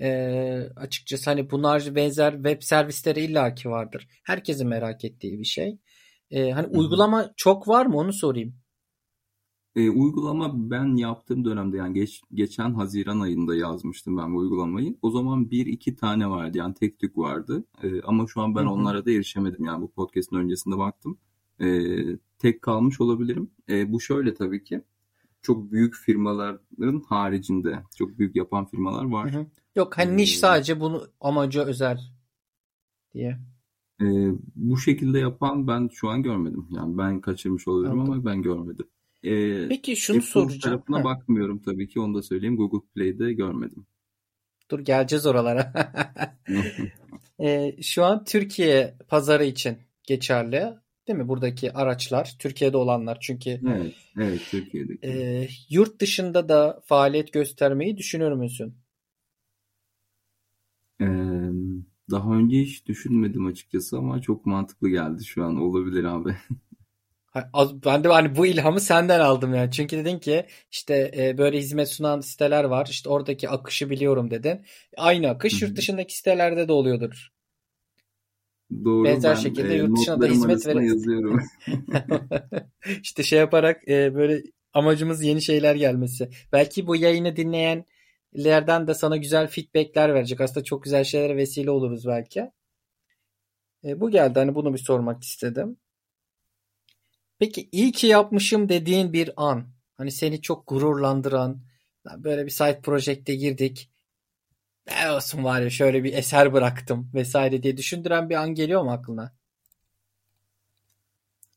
[0.00, 4.08] Ee, açıkçası hani bunlar benzer web servisleri illaki vardır.
[4.24, 5.78] Herkesin merak ettiği bir şey.
[6.30, 6.78] Ee, hani Hı-hı.
[6.78, 8.54] uygulama çok var mı onu sorayım.
[9.76, 14.96] E, uygulama ben yaptığım dönemde yani geç, geçen Haziran ayında yazmıştım ben bu uygulamayı.
[15.02, 17.64] O zaman bir iki tane vardı yani tek tük vardı.
[17.82, 18.70] E, ama şu an ben Hı-hı.
[18.70, 21.18] onlara da erişemedim yani bu podcast'ın öncesinde baktım.
[21.60, 21.68] E,
[22.38, 23.50] tek kalmış olabilirim.
[23.68, 24.82] E, bu şöyle tabii ki
[25.42, 29.34] çok büyük firmaların haricinde çok büyük yapan firmalar var.
[29.34, 29.46] Hı-hı.
[29.76, 31.98] Yok hani niş sadece bunu amacı özel
[33.14, 33.38] diye.
[34.00, 34.06] E,
[34.56, 36.66] bu şekilde yapan ben şu an görmedim.
[36.70, 38.86] Yani ben kaçırmış olabilirim ama ben görmedim.
[39.22, 40.60] E, Peki şunu Apple soracağım.
[40.60, 41.04] tarafına ha.
[41.04, 42.56] bakmıyorum tabii ki onu da söyleyeyim.
[42.56, 43.86] Google Play'de görmedim.
[44.70, 45.72] Dur geleceğiz oralara.
[47.40, 50.74] e, şu an Türkiye pazarı için geçerli.
[51.08, 51.28] Değil mi?
[51.28, 55.06] Buradaki araçlar Türkiye'de olanlar çünkü evet, evet Türkiye'deki.
[55.06, 58.74] E, yurt dışında da faaliyet göstermeyi düşünür müsün?
[62.10, 65.56] Daha önce hiç düşünmedim açıkçası ama çok mantıklı geldi şu an.
[65.56, 66.36] Olabilir abi.
[67.84, 69.70] Ben de hani bu ilhamı senden aldım yani.
[69.70, 72.88] Çünkü dedin ki işte e, böyle hizmet sunan siteler var.
[72.90, 74.60] İşte oradaki akışı biliyorum dedin.
[74.96, 77.28] Aynı akış yurt dışındaki sitelerde de oluyordur.
[78.84, 79.04] Doğru.
[79.04, 81.40] Benzer ben, şekilde e, yurt dışına da hizmet yazıyorum.
[83.02, 86.30] işte şey yaparak e, böyle amacımız yeni şeyler gelmesi.
[86.52, 87.36] Belki bu yayını
[88.34, 90.40] dinleyenlerden de sana güzel feedbackler verecek.
[90.40, 92.50] Aslında çok güzel şeylere vesile oluruz belki.
[93.84, 95.76] E, bu geldi hani bunu bir sormak istedim.
[97.38, 99.66] Peki iyi ki yapmışım dediğin bir an.
[99.96, 101.60] Hani seni çok gururlandıran.
[102.16, 103.90] Böyle bir site projekte girdik.
[104.86, 108.92] Ne olsun var ya şöyle bir eser bıraktım vesaire diye düşündüren bir an geliyor mu
[108.92, 109.32] aklına?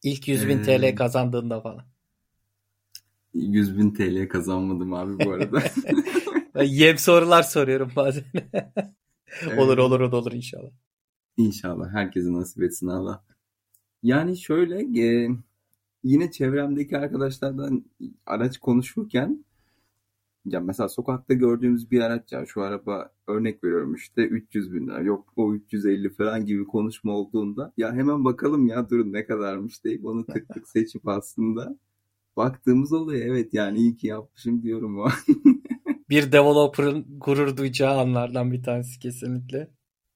[0.04, 0.96] İlk 100 bin TL hmm.
[0.96, 1.86] kazandığında falan.
[3.34, 5.64] 100 bin TL kazanmadım abi bu arada.
[6.62, 8.24] Yem sorular soruyorum bazen.
[9.58, 10.72] olur olur o da olur inşallah.
[11.38, 11.94] İnşallah.
[11.94, 13.24] Herkese nasip etsin Allah.
[14.04, 15.30] Yani şöyle e,
[16.04, 17.86] yine çevremdeki arkadaşlardan
[18.26, 19.46] araç konuşurken
[20.46, 25.02] ya mesela sokakta gördüğümüz bir araç ya şu araba örnek veriyorum işte 300 bin lira
[25.02, 30.06] yok o 350 falan gibi konuşma olduğunda ya hemen bakalım ya durun ne kadarmış deyip
[30.06, 31.78] onu tık tık seçip aslında
[32.38, 35.08] baktığımız oluyor evet yani iyi ki yapmışım diyorum o
[36.14, 39.70] bir developer'ın gurur duyacağı anlardan bir tanesi kesinlikle.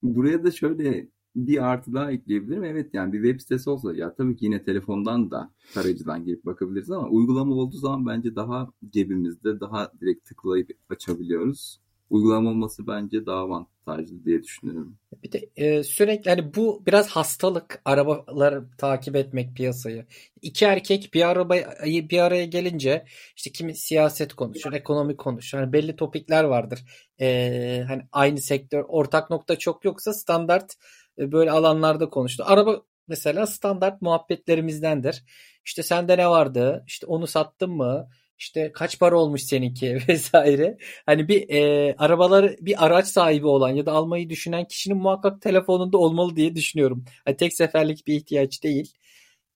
[0.03, 2.63] Buraya da şöyle bir artı daha ekleyebilirim.
[2.63, 6.91] Evet yani bir web sitesi olsa ya tabii ki yine telefondan da tarayıcıdan girip bakabiliriz
[6.91, 11.79] ama uygulama olduğu zaman bence daha cebimizde daha direkt tıklayıp açabiliyoruz.
[12.10, 13.77] Uygulama olması bence daha avantajlı
[14.26, 14.97] diye düşünüyorum.
[15.23, 20.06] Bir de e, sürekli hani bu biraz hastalık arabaları takip etmek piyasayı.
[20.41, 25.58] İki erkek bir arabayı bir araya gelince işte kimi siyaset konuşur, ekonomi konuşur.
[25.58, 26.80] Hani belli topikler vardır.
[27.21, 30.73] E, hani aynı sektör ortak nokta çok yoksa standart
[31.19, 32.43] e, böyle alanlarda konuştu.
[32.47, 35.23] Araba mesela standart muhabbetlerimizdendir.
[35.65, 36.84] İşte sende ne vardı?
[36.88, 38.10] İşte onu sattın mı?
[38.39, 40.78] İşte kaç para olmuş seninki vesaire.
[41.06, 45.97] Hani bir e, arabaları bir araç sahibi olan ya da almayı düşünen kişinin muhakkak telefonunda
[45.97, 47.06] olmalı diye düşünüyorum.
[47.26, 48.93] Hani tek seferlik bir ihtiyaç değil.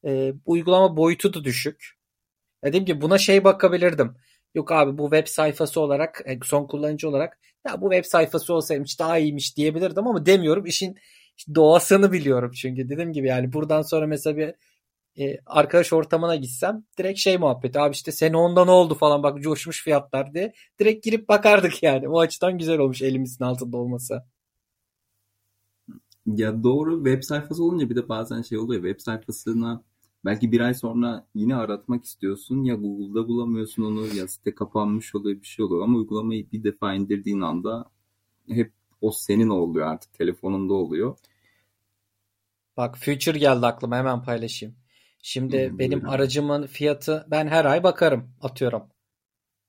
[0.06, 1.98] E, bu uygulama boyutu da düşük.
[2.64, 4.16] Dediğim gibi buna şey bakabilirdim.
[4.56, 9.00] Yok abi bu web sayfası olarak e, son kullanıcı olarak ya bu web sayfası olsaymış
[9.00, 10.66] daha iyiymiş diyebilirdim ama demiyorum.
[10.66, 10.98] İşin
[11.56, 14.54] doğasını biliyorum çünkü dediğim gibi yani buradan sonra mesela bir
[15.20, 19.42] e, arkadaş ortamına gitsem direkt şey muhabbeti abi işte sene onda ne oldu falan bak
[19.42, 22.10] coşmuş fiyatlar diye direkt girip bakardık yani.
[22.10, 24.24] O açıdan güzel olmuş elimizin altında olması.
[26.26, 29.84] Ya doğru web sayfası olunca bir de bazen şey oluyor web sayfasına
[30.26, 35.42] belki bir ay sonra yine aratmak istiyorsun ya Google'da bulamıyorsun onu ya site kapanmış oluyor
[35.42, 37.86] bir şey oluyor ama uygulamayı bir defa indirdiğin anda
[38.50, 41.18] hep o senin oluyor artık telefonunda oluyor.
[42.78, 44.81] Bak Future geldi aklıma hemen paylaşayım.
[45.22, 46.08] Şimdi hmm, benim buyurun.
[46.08, 48.84] aracımın fiyatı ben her ay bakarım atıyorum.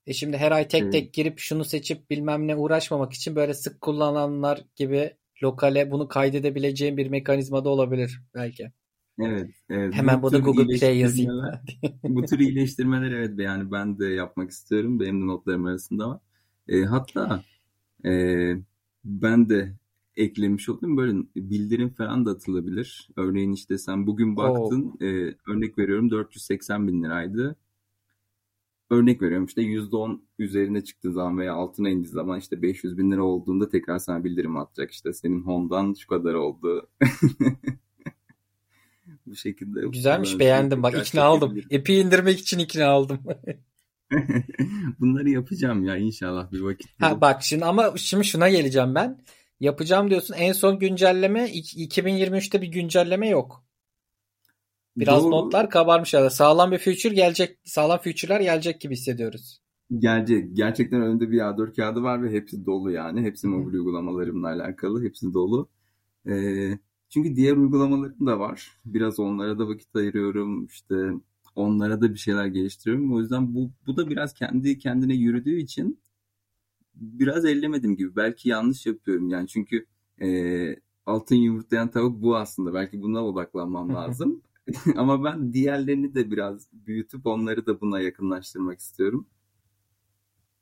[0.05, 0.91] E şimdi her ay tek hmm.
[0.91, 6.97] tek girip şunu seçip bilmem ne uğraşmamak için böyle sık kullananlar gibi lokale bunu kaydedebileceğim
[6.97, 8.71] bir mekanizma da olabilir belki.
[9.19, 9.93] Evet, evet.
[9.93, 11.31] Hemen bu da Google Play yazayım.
[12.03, 14.99] bu tür iyileştirmeler evet yani ben de yapmak istiyorum.
[14.99, 16.19] Benim de notlarım arasında var.
[16.67, 17.43] E, hatta
[18.05, 18.11] e,
[19.05, 19.73] ben de
[20.15, 20.97] eklemiş olayım.
[20.97, 23.09] Böyle bildirim falan da atılabilir.
[23.15, 25.05] Örneğin işte sen bugün baktın e,
[25.47, 27.55] örnek veriyorum 480 bin liraydı.
[28.89, 33.23] Örnek veriyorum işte %10 üzerine çıktığı zaman veya altına indiği zaman işte 500 bin lira
[33.23, 34.91] olduğunda tekrar sana bildirim atacak.
[34.91, 36.89] işte senin Honda'ndan şu kadar oldu.
[39.25, 39.87] Bu şekilde.
[39.87, 41.61] Güzelmiş beğendim bak ikna aldım.
[41.69, 43.19] Epi indirmek için ikna oldum.
[44.99, 46.87] Bunları yapacağım ya inşallah bir vakit.
[46.99, 49.19] Ha bak şimdi ama şimdi şuna geleceğim ben.
[49.63, 50.35] Yapacağım diyorsun.
[50.37, 53.63] En son güncelleme 2023'te bir güncelleme yok.
[54.97, 55.31] Biraz Doğru.
[55.31, 56.29] notlar kabarmış ya.
[56.29, 57.57] Sağlam bir future gelecek.
[57.63, 59.61] Sağlam future'lar gelecek gibi hissediyoruz.
[59.97, 60.55] Gelecek.
[60.57, 63.21] Gerçekten önünde bir A4 kağıdı var ve hepsi dolu yani.
[63.21, 65.03] Hepsi mobil uygulamalarımla alakalı.
[65.03, 65.69] Hepsi dolu.
[66.27, 66.77] Ee,
[67.09, 68.71] çünkü diğer uygulamalarım da var.
[68.85, 70.65] Biraz onlara da vakit ayırıyorum.
[70.65, 70.95] İşte
[71.55, 73.13] onlara da bir şeyler geliştiriyorum.
[73.13, 75.99] O yüzden bu, bu da biraz kendi kendine yürüdüğü için
[76.95, 78.15] biraz ellemedim gibi.
[78.15, 79.85] Belki yanlış yapıyorum yani çünkü
[80.21, 80.27] e,
[81.05, 82.73] altın yumurtlayan tavuk bu aslında.
[82.73, 84.41] Belki buna odaklanmam lazım.
[84.95, 89.27] Ama ben diğerlerini de biraz büyütüp onları da buna yakınlaştırmak istiyorum.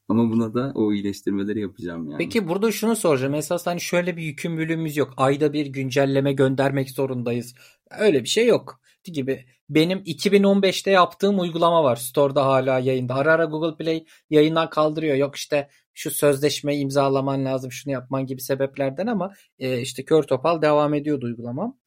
[0.09, 2.17] Ama buna da o iyileştirmeleri yapacağım yani.
[2.17, 3.33] Peki burada şunu soracağım.
[3.33, 5.13] Esas hani şöyle bir yükümlülüğümüz yok.
[5.17, 7.55] Ayda bir güncelleme göndermek zorundayız.
[7.99, 8.80] Öyle bir şey yok.
[9.03, 11.95] Gibi benim 2015'te yaptığım uygulama var.
[11.95, 13.15] Store'da hala yayında.
[13.15, 15.15] Ara ara Google Play yayından kaldırıyor.
[15.15, 20.61] Yok işte şu sözleşmeyi imzalaman lazım, şunu yapman gibi sebeplerden ama e, işte kör topal
[20.61, 21.77] devam ediyordu uygulamam.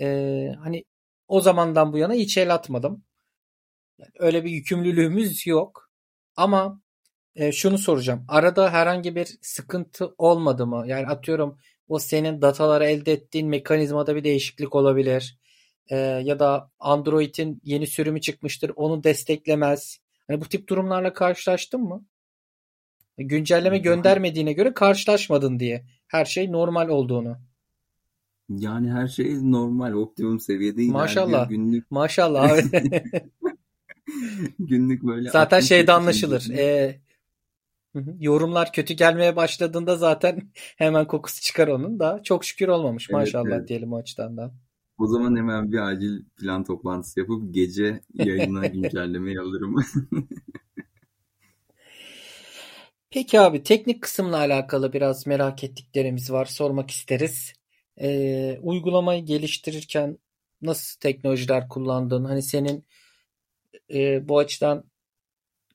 [0.00, 0.06] E,
[0.62, 0.84] hani
[1.28, 3.04] o zamandan bu yana hiç el atmadım.
[3.98, 5.90] Yani öyle bir yükümlülüğümüz yok.
[6.36, 6.82] Ama
[7.36, 8.24] e, şunu soracağım.
[8.28, 10.84] Arada herhangi bir sıkıntı olmadı mı?
[10.86, 15.38] Yani atıyorum o senin dataları elde ettiğin mekanizmada bir değişiklik olabilir.
[15.92, 18.72] E, ya da Android'in yeni sürümü çıkmıştır.
[18.76, 19.98] Onu desteklemez.
[20.28, 22.04] Hani bu tip durumlarla karşılaştın mı?
[23.18, 25.84] Güncelleme göndermediğine göre karşılaşmadın diye.
[26.06, 27.36] Her şey normal olduğunu.
[28.48, 30.82] Yani her şey normal, optimum seviyede.
[30.82, 31.48] Maşallah.
[31.48, 31.90] Günlük.
[31.90, 32.62] Maşallah abi.
[34.58, 35.30] günlük böyle.
[35.30, 36.50] Zaten şeyde anlaşılır.
[36.50, 37.00] Ee,
[38.18, 40.42] yorumlar kötü gelmeye başladığında zaten
[40.76, 42.20] hemen kokusu çıkar onun da.
[42.22, 43.68] Çok şükür olmamış evet, maşallah evet.
[43.68, 44.54] diyelim o açıdan da.
[44.98, 49.76] O zaman hemen bir acil plan toplantısı yapıp gece yayına güncellemeyi alırım.
[53.10, 56.44] Peki abi teknik kısımla alakalı biraz merak ettiklerimiz var.
[56.44, 57.52] Sormak isteriz.
[58.00, 60.18] Ee, uygulamayı geliştirirken
[60.62, 62.24] nasıl teknolojiler kullandın?
[62.24, 62.84] Hani senin
[63.94, 64.84] e, bu açıdan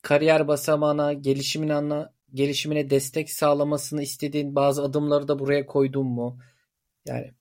[0.02, 6.40] kariyer basamağına, gelişimine, anla, gelişimine destek sağlamasını istediğin bazı adımları da buraya koydun mu?
[7.06, 7.34] Yani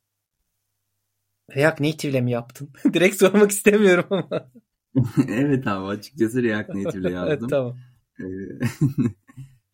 [1.54, 2.68] React Native ile mi yaptın?
[2.92, 4.50] Direkt sormak istemiyorum ama.
[5.28, 7.38] evet abi açıkçası React Native ile yazdım.
[7.38, 7.76] evet, tamam.
[8.20, 8.24] Ee,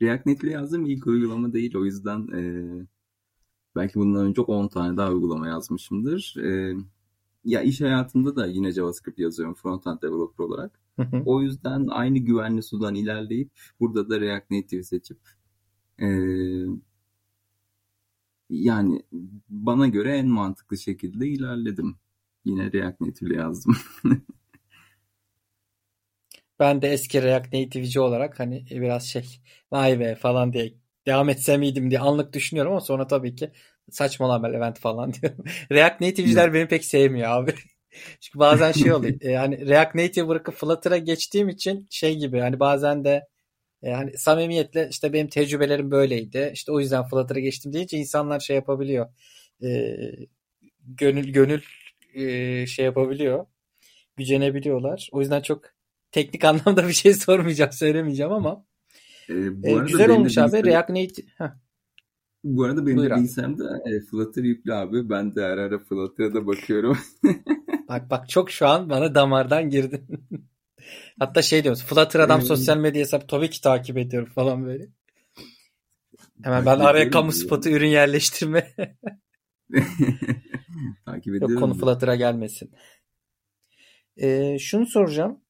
[0.03, 1.77] React Native yazdığım ilk uygulama değil.
[1.77, 2.43] O yüzden e,
[3.77, 6.35] belki bundan önce 10 tane daha uygulama yazmışımdır.
[6.45, 6.75] E,
[7.45, 10.81] ya iş hayatında da yine JavaScript yazıyorum frontend developer olarak.
[11.25, 15.19] o yüzden aynı güvenli sudan ilerleyip burada da React Native seçip
[16.03, 16.07] e,
[18.53, 19.03] yani
[19.49, 21.97] bana göre en mantıklı şekilde ilerledim.
[22.45, 23.77] Yine React Native ile yazdım.
[26.59, 30.75] Ben de eski React Native'ci olarak hani biraz şey vay be falan diye
[31.07, 33.53] devam etsem miydim diye anlık düşünüyorum ama sonra tabii ki
[33.91, 35.45] saçmalama Levent falan diyorum.
[35.73, 37.55] React Native'ciler beni pek sevmiyor abi.
[38.21, 39.21] Çünkü bazen şey oluyor.
[39.23, 43.27] Yani React Native bırakıp Flutter'a geçtiğim için şey gibi hani bazen de
[43.83, 46.51] yani samimiyetle işte benim tecrübelerim böyleydi.
[46.55, 49.07] İşte o yüzden Flutter'a geçtim deyince insanlar şey yapabiliyor.
[49.63, 49.97] E,
[50.87, 51.63] gönül gönül
[52.15, 53.47] e, şey yapabiliyor.
[54.17, 55.09] Gücenebiliyorlar.
[55.13, 55.65] O yüzden çok
[56.13, 58.65] teknik anlamda bir şey sormayacağım, söylemeyeceğim ama
[59.29, 60.65] e, bu e, güzel olmuş abi.
[60.65, 61.27] React Native.
[62.45, 65.11] Bu arada benim Buyur de bilgisayarımda e, Flutter yüklü abi.
[65.11, 66.99] Ben de ara ara Flutter'a da bakıyorum.
[67.89, 70.07] bak bak çok şu an bana damardan girdin.
[71.19, 71.85] Hatta şey diyoruz.
[71.85, 74.89] Flutter adam ee, sosyal medya hesabı tabii ki takip ediyorum falan böyle.
[76.43, 78.75] Hemen ben araya kamu spotu ürün yerleştirme.
[81.07, 81.51] takip ediyorum.
[81.51, 82.73] Yok konu Flutter'a gelmesin.
[84.17, 85.41] Ee, şunu soracağım.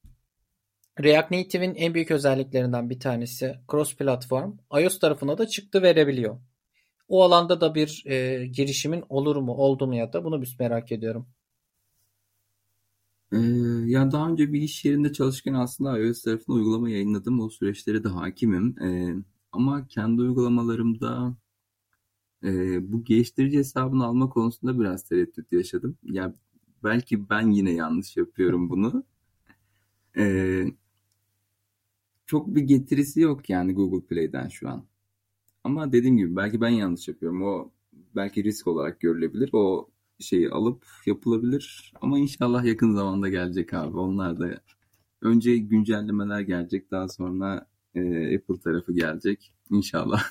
[1.01, 4.57] React Native'in en büyük özelliklerinden bir tanesi cross platform.
[4.81, 6.41] iOS tarafına da çıktı verebiliyor.
[7.09, 10.93] O alanda da bir e, girişimin olur mu, oldu mu ya da bunu bir merak
[10.93, 11.29] ediyorum.
[13.33, 13.37] Ee,
[13.87, 17.41] ya daha önce bir iş yerinde çalışırken aslında iOS tarafında uygulama yayınladım.
[17.41, 18.83] O süreçlere de hakimim.
[18.83, 19.15] Ee,
[19.53, 21.37] ama kendi uygulamalarımda
[22.45, 22.49] e,
[22.93, 25.99] bu geliştirici hesabını alma konusunda biraz tereddüt yaşadım.
[26.03, 26.35] Ya
[26.85, 29.05] belki ben yine yanlış yapıyorum bunu.
[30.17, 30.67] Ee,
[32.27, 34.85] çok bir getirisi yok yani Google Play'den şu an.
[35.65, 37.43] Ama dediğim gibi belki ben yanlış yapıyorum.
[37.43, 37.73] O
[38.17, 39.51] belki risk olarak görülebilir.
[39.53, 39.91] O
[40.23, 41.93] şeyi alıp yapılabilir.
[42.01, 43.99] Ama inşallah yakın zamanda gelecek abi.
[43.99, 44.61] Onlar da
[45.21, 46.91] önce güncellemeler gelecek.
[46.91, 48.01] Daha sonra e,
[48.37, 49.53] Apple tarafı gelecek.
[49.71, 50.23] İnşallah.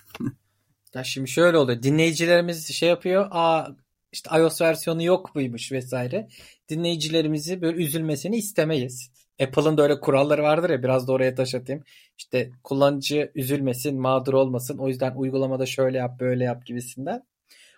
[0.93, 1.83] ya şimdi şöyle oluyor.
[1.83, 3.27] Dinleyicilerimiz şey yapıyor.
[3.31, 3.67] Aa
[4.11, 6.27] işte iOS versiyonu yok muymuş vesaire.
[6.69, 9.11] Dinleyicilerimizi böyle üzülmesini istemeyiz.
[9.43, 11.83] Apple'ın da öyle kuralları vardır ya biraz da oraya taş atayım.
[12.17, 14.77] İşte kullanıcı üzülmesin, mağdur olmasın.
[14.77, 17.23] O yüzden uygulamada şöyle yap, böyle yap gibisinden.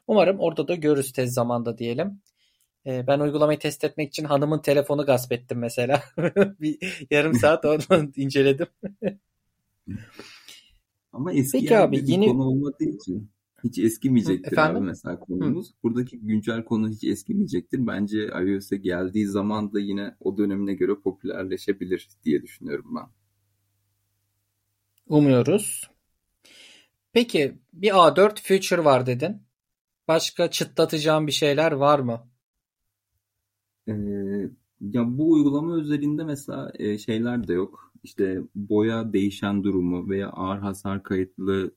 [0.08, 2.22] Umarım orada da görürüz tez zamanda diyelim.
[2.86, 6.04] Ee, ben uygulamayı test etmek için hanımın telefonu gasp ettim mesela.
[6.38, 7.82] bir yarım saat onu
[8.16, 8.68] inceledim.
[11.14, 12.26] Ama eski Peki abi, bir yeni...
[12.26, 13.30] konu olmadığı için
[13.64, 14.78] hiç eskimeyecektir Efendim?
[14.78, 15.70] abi mesela konumuz.
[15.70, 15.74] Hı.
[15.84, 17.88] Buradaki güncel konu hiç eskimeyecektir.
[17.88, 23.06] Bence iOS'e geldiği zaman da yine o dönemine göre popülerleşebilir diye düşünüyorum ben.
[25.08, 25.90] Umuyoruz.
[27.14, 29.42] Peki bir A4 Future var dedin.
[30.08, 32.30] Başka çıtlatacağım bir şeyler var mı?
[33.88, 33.94] Ee,
[34.82, 37.94] ya bu uygulama özelinde mesela e, şeyler de yok.
[38.04, 41.72] İşte boya değişen durumu veya ağır hasar kayıtlı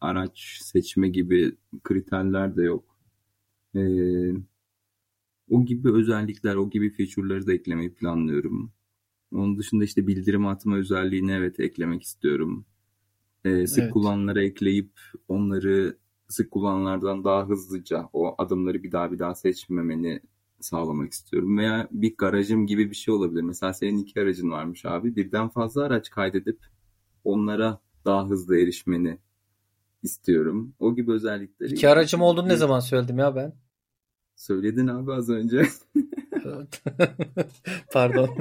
[0.00, 2.96] araç seçme gibi kriterler de yok.
[3.76, 3.80] Ee,
[5.50, 8.72] o gibi özellikler, o gibi feature'ları da eklemeyi planlıyorum.
[9.32, 12.66] Onun dışında işte bildirim atma özelliğini evet eklemek istiyorum.
[13.44, 13.92] Ee, sık evet.
[13.92, 14.90] kullananlara ekleyip
[15.28, 15.96] onları
[16.28, 20.20] sık kullananlardan daha hızlıca o adımları bir daha bir daha seçmemeni
[20.60, 21.58] sağlamak istiyorum.
[21.58, 23.42] Veya bir garajım gibi bir şey olabilir.
[23.42, 25.16] Mesela senin iki aracın varmış abi.
[25.16, 26.58] Birden fazla araç kaydedip
[27.24, 29.18] onlara daha hızlı erişmeni
[30.02, 30.74] istiyorum.
[30.78, 31.72] O gibi özellikleri.
[31.72, 33.52] İki aracım olduğunu ne zaman söyledim ya ben?
[34.36, 35.62] Söyledin abi az önce.
[37.92, 38.30] Pardon.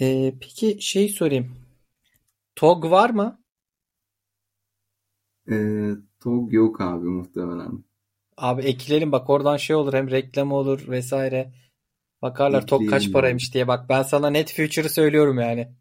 [0.00, 1.61] ee, peki şey sorayım.
[2.62, 3.40] TOG var mı?
[5.50, 7.84] Ee, TOG yok abi muhtemelen.
[8.36, 11.52] Abi ekleyelim bak oradan şey olur hem reklam olur vesaire.
[12.22, 13.68] Bakarlar TOG kaç paraymış diye.
[13.68, 15.72] Bak ben sana net future'ı söylüyorum yani.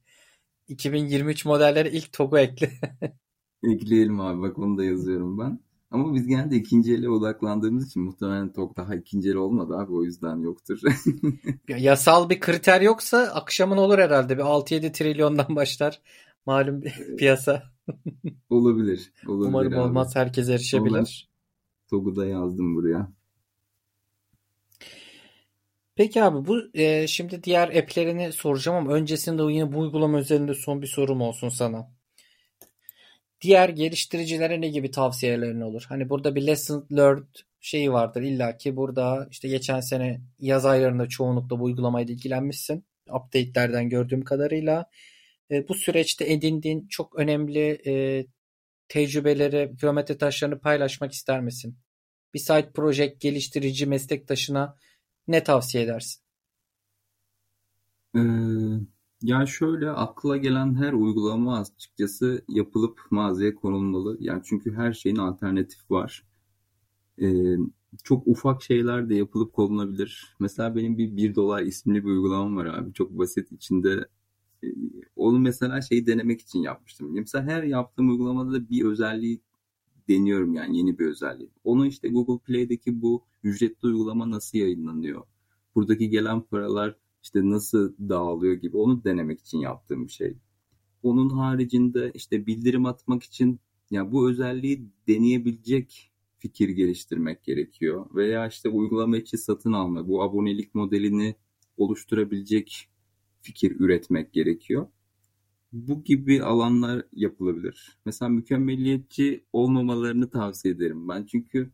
[0.68, 2.72] 2023 modelleri ilk TOG'u ekle.
[3.64, 5.60] Ekleyelim abi bak onu da yazıyorum ben.
[5.92, 10.04] Ama biz genelde ikinci ele odaklandığımız için muhtemelen TOG daha ikinci el olmadı abi o
[10.04, 10.80] yüzden yoktur.
[11.68, 14.38] Yasal bir kriter yoksa akşamın olur herhalde.
[14.38, 16.02] Bir 6-7 trilyondan başlar.
[16.46, 16.82] Malum
[17.18, 17.64] piyasa.
[18.50, 19.12] olabilir.
[19.28, 19.80] olabilir Umarım abi.
[19.80, 20.16] olmaz.
[20.16, 21.30] Herkes erişebilir.
[21.90, 23.12] TOG'u da yazdım buraya.
[25.96, 30.82] Peki abi bu e, şimdi diğer app'lerini soracağım ama öncesinde yine bu uygulama üzerinde son
[30.82, 31.92] bir sorum olsun sana.
[33.42, 35.86] Diğer geliştiricilere ne gibi tavsiyelerin olur?
[35.90, 41.10] Hani burada bir lesson learned şeyi vardır illa ki burada işte geçen sene yaz aylarında
[41.10, 42.86] çoğunlukla bu uygulamayla ilgilenmişsin.
[43.10, 44.86] Update'lerden gördüğüm kadarıyla.
[45.52, 48.26] E, bu süreçte edindiğin çok önemli e,
[48.88, 51.78] tecrübeleri, kilometre taşlarını paylaşmak ister misin?
[52.34, 54.78] Bir site project geliştirici meslektaşına
[55.28, 56.24] ne tavsiye edersin?
[58.16, 58.20] Ee,
[59.22, 64.18] yani şöyle akla gelen her uygulama açıkçası yapılıp mağazaya konulmalı.
[64.20, 66.24] Yani çünkü her şeyin alternatif var.
[67.22, 67.56] Ee,
[68.04, 70.36] çok ufak şeyler de yapılıp konulabilir.
[70.40, 72.94] Mesela benim bir 1 dolar isimli bir uygulamam var abi.
[72.94, 74.06] Çok basit içinde
[75.16, 77.14] onu mesela şeyi denemek için yapmıştım.
[77.14, 79.42] Mesela her yaptığım uygulamada da bir özelliği
[80.10, 81.50] deniyorum yani yeni bir özelliği.
[81.64, 85.24] Onu işte Google Play'deki bu ücretli uygulama nasıl yayınlanıyor?
[85.76, 90.38] Buradaki gelen paralar işte nasıl dağılıyor gibi onu denemek için yaptığım bir şey.
[91.04, 93.60] Onun haricinde işte bildirim atmak için
[93.92, 98.06] ya bu özelliği deneyebilecek fikir geliştirmek gerekiyor.
[98.16, 101.36] Veya işte uygulama içi satın alma, bu abonelik modelini
[101.78, 102.91] oluşturabilecek
[103.42, 104.88] fikir üretmek gerekiyor.
[105.74, 107.98] Bu gibi alanlar yapılabilir.
[108.06, 111.26] Mesela mükemmeliyetçi olmamalarını tavsiye ederim ben.
[111.26, 111.72] Çünkü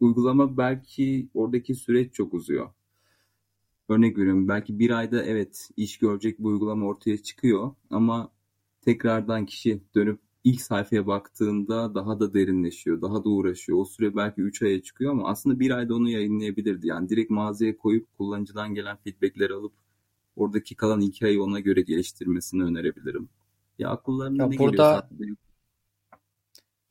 [0.00, 2.70] uygulama belki oradaki süreç çok uzuyor.
[3.88, 8.32] Örnek veriyorum belki bir ayda evet iş görecek bu uygulama ortaya çıkıyor ama
[8.80, 13.78] tekrardan kişi dönüp ilk sayfaya baktığında daha da derinleşiyor, daha da uğraşıyor.
[13.78, 16.86] O süre belki 3 aya çıkıyor ama aslında bir ayda onu yayınlayabilirdi.
[16.86, 19.72] Yani direkt mağazaya koyup kullanıcıdan gelen feedbackleri alıp
[20.36, 23.28] oradaki kalan 2 ayı ona göre geliştirmesini önerebilirim.
[23.78, 25.36] Ya akıllarına Ya ne burada geliyorsa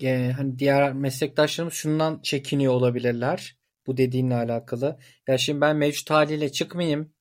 [0.04, 3.58] e, hani diğer meslektaşlarımız şundan çekiniyor olabilirler.
[3.88, 5.00] Bu dediğinle alakalı.
[5.28, 7.14] Ya şimdi ben mevcut haliyle çıkmayayım.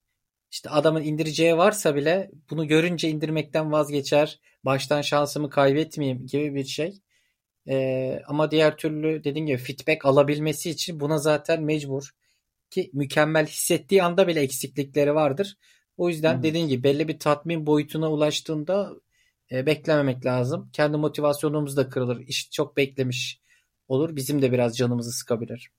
[0.51, 4.41] İşte adamın indireceği varsa bile bunu görünce indirmekten vazgeçer.
[4.64, 7.01] Baştan şansımı kaybetmeyeyim gibi bir şey.
[7.68, 12.11] Ee, ama diğer türlü dediğim gibi feedback alabilmesi için buna zaten mecbur.
[12.70, 15.59] Ki mükemmel hissettiği anda bile eksiklikleri vardır.
[15.97, 16.70] O yüzden dediğim evet.
[16.70, 18.97] gibi belli bir tatmin boyutuna ulaştığında
[19.53, 20.70] e, beklememek lazım.
[20.72, 22.20] Kendi motivasyonumuz da kırılır.
[22.26, 23.40] İş çok beklemiş
[23.88, 24.16] olur.
[24.16, 25.70] Bizim de biraz canımızı sıkabilir.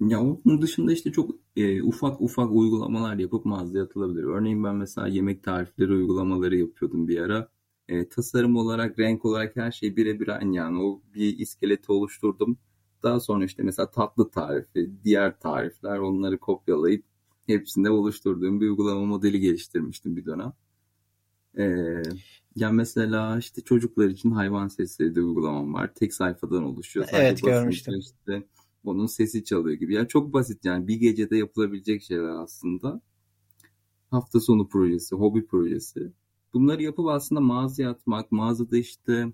[0.00, 4.24] Ya onun dışında işte çok e, ufak ufak uygulamalar yapıp mağazaya atılabilir.
[4.24, 7.48] Örneğin ben mesela yemek tarifleri uygulamaları yapıyordum bir ara.
[7.88, 10.82] E, tasarım olarak, renk olarak her şey birebir aynı yani.
[10.82, 12.58] O bir iskeleti oluşturdum.
[13.02, 17.04] Daha sonra işte mesela tatlı tarifi, diğer tarifler onları kopyalayıp
[17.48, 20.52] hepsinde oluşturduğum bir uygulama modeli geliştirmiştim bir dönem.
[21.58, 21.64] E,
[22.56, 25.94] ya mesela işte çocuklar için hayvan sesleri de uygulamam var.
[25.94, 27.06] Tek sayfadan oluşuyor.
[27.12, 27.98] Evet Sadece basınca görmüştüm.
[27.98, 28.42] işte
[28.84, 29.94] onun sesi çalıyor gibi.
[29.94, 33.00] Yani çok basit yani bir gecede yapılabilecek şeyler aslında.
[34.10, 36.12] Hafta sonu projesi, hobi projesi.
[36.52, 39.32] Bunları yapıp aslında mağazaya atmak, mağazada işte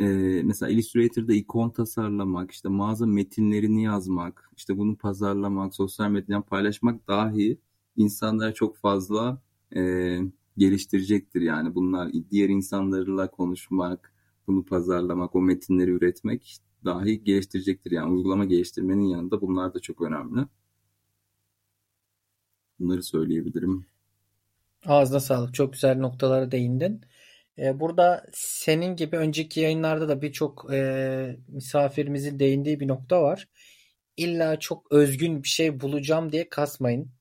[0.00, 0.04] e,
[0.44, 7.58] mesela Illustrator'da ikon tasarlamak, işte mağaza metinlerini yazmak, işte bunu pazarlamak, sosyal medyadan paylaşmak dahi
[7.96, 9.42] insanlara çok fazla
[9.76, 10.18] e,
[10.56, 11.40] geliştirecektir.
[11.40, 14.12] Yani bunlar diğer insanlarla konuşmak,
[14.46, 17.90] bunu pazarlamak, o metinleri üretmek dahi geliştirecektir.
[17.90, 20.46] Yani uygulama geliştirmenin yanında bunlar da çok önemli.
[22.78, 23.86] Bunları söyleyebilirim.
[24.86, 25.54] Ağzına sağlık.
[25.54, 27.00] Çok güzel noktalara değindin.
[27.58, 33.48] Ee, burada senin gibi önceki yayınlarda da birçok e, misafirimizin değindiği bir nokta var.
[34.16, 37.12] İlla çok özgün bir şey bulacağım diye kasmayın.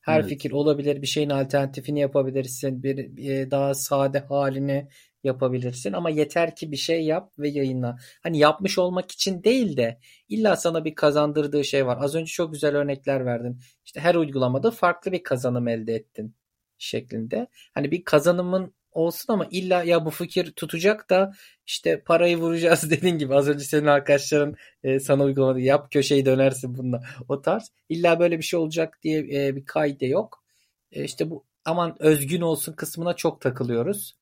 [0.00, 0.28] Her Evet.
[0.28, 1.02] fikir olabilir.
[1.02, 2.82] Bir şeyin alternatifini yapabilirsin.
[2.82, 4.88] Bir, bir daha sade halini
[5.24, 5.92] yapabilirsin.
[5.92, 7.98] Ama yeter ki bir şey yap ve yayınla.
[8.22, 9.98] Hani yapmış olmak için değil de
[10.28, 11.98] illa sana bir kazandırdığı şey var.
[12.00, 13.60] Az önce çok güzel örnekler verdin.
[13.84, 16.34] İşte her uygulamada farklı bir kazanım elde ettin
[16.78, 17.46] şeklinde.
[17.74, 21.32] Hani bir kazanımın olsun ama illa ya bu fikir tutacak da
[21.66, 26.74] işte parayı vuracağız dediğin gibi az önce senin arkadaşların e, sana uygulamadı yap köşeyi dönersin
[26.78, 27.72] bununla o tarz.
[27.88, 30.44] İlla böyle bir şey olacak diye e, bir kaide yok.
[30.92, 34.16] E, işte bu aman özgün olsun kısmına çok takılıyoruz.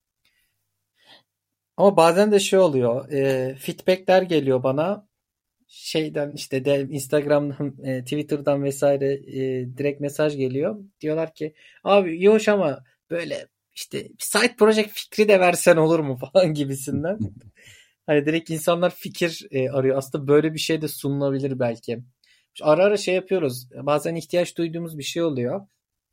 [1.76, 3.10] Ama bazen de şey oluyor.
[3.12, 5.08] E, feedbackler geliyor bana.
[5.68, 10.84] Şeyden işte de Instagram'dan, e, Twitter'dan vesaire e, direkt mesaj geliyor.
[11.00, 11.54] Diyorlar ki
[11.84, 17.18] abi iyi ama böyle işte bir side project fikri de versen olur mu falan gibisinden.
[18.06, 19.96] Hani direkt insanlar fikir e, arıyor.
[19.98, 21.98] Aslında böyle bir şey de sunulabilir belki.
[22.62, 23.68] Ara ara şey yapıyoruz.
[23.74, 25.66] Bazen ihtiyaç duyduğumuz bir şey oluyor.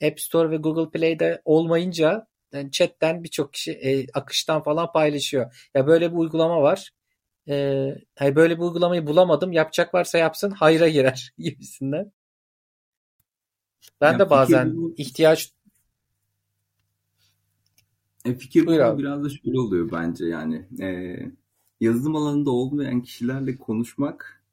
[0.04, 5.70] App Store ve Google Play'de olmayınca yani chatten birçok kişi e, akıştan falan paylaşıyor.
[5.76, 6.92] Ya böyle bir uygulama var.
[7.50, 7.86] E,
[8.16, 9.52] hani böyle bir uygulamayı bulamadım.
[9.52, 10.52] Yapacak varsa yapsın.
[10.52, 12.12] Hayra girer gibisinden.
[14.02, 15.52] Ben Ya de bazen bulma, ihtiyaç
[18.26, 19.00] e, fikir buyur abi.
[19.00, 20.68] biraz da şöyle oluyor bence yani.
[20.82, 21.18] E,
[21.82, 24.44] yazılım alanında olmayan kişilerle konuşmak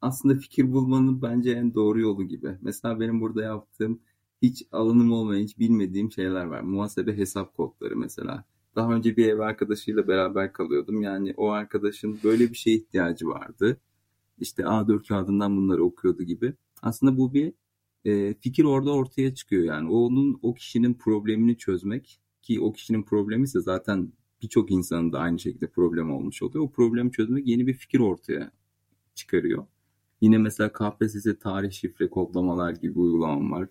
[0.00, 2.58] aslında fikir bulmanın bence en doğru yolu gibi.
[2.62, 4.00] Mesela benim burada yaptığım
[4.42, 6.60] hiç alanım olmayan, hiç bilmediğim şeyler var.
[6.60, 8.44] Muhasebe hesap kodları mesela.
[8.76, 11.02] Daha önce bir ev arkadaşıyla beraber kalıyordum.
[11.02, 13.80] Yani o arkadaşın böyle bir şeye ihtiyacı vardı.
[14.38, 16.54] İşte A4 kağıdından bunları okuyordu gibi.
[16.82, 17.52] Aslında bu bir
[18.04, 19.90] e, fikir orada ortaya çıkıyor yani.
[19.90, 22.20] Onun o kişinin problemini çözmek
[22.50, 26.64] ki o kişinin problemi ise zaten birçok insanın da aynı şekilde problem olmuş oluyor.
[26.64, 28.52] O problemi çözmek yeni bir fikir ortaya
[29.14, 29.66] çıkarıyor.
[30.20, 33.68] Yine mesela KPSS tarih şifre kodlamalar gibi uygulamam var.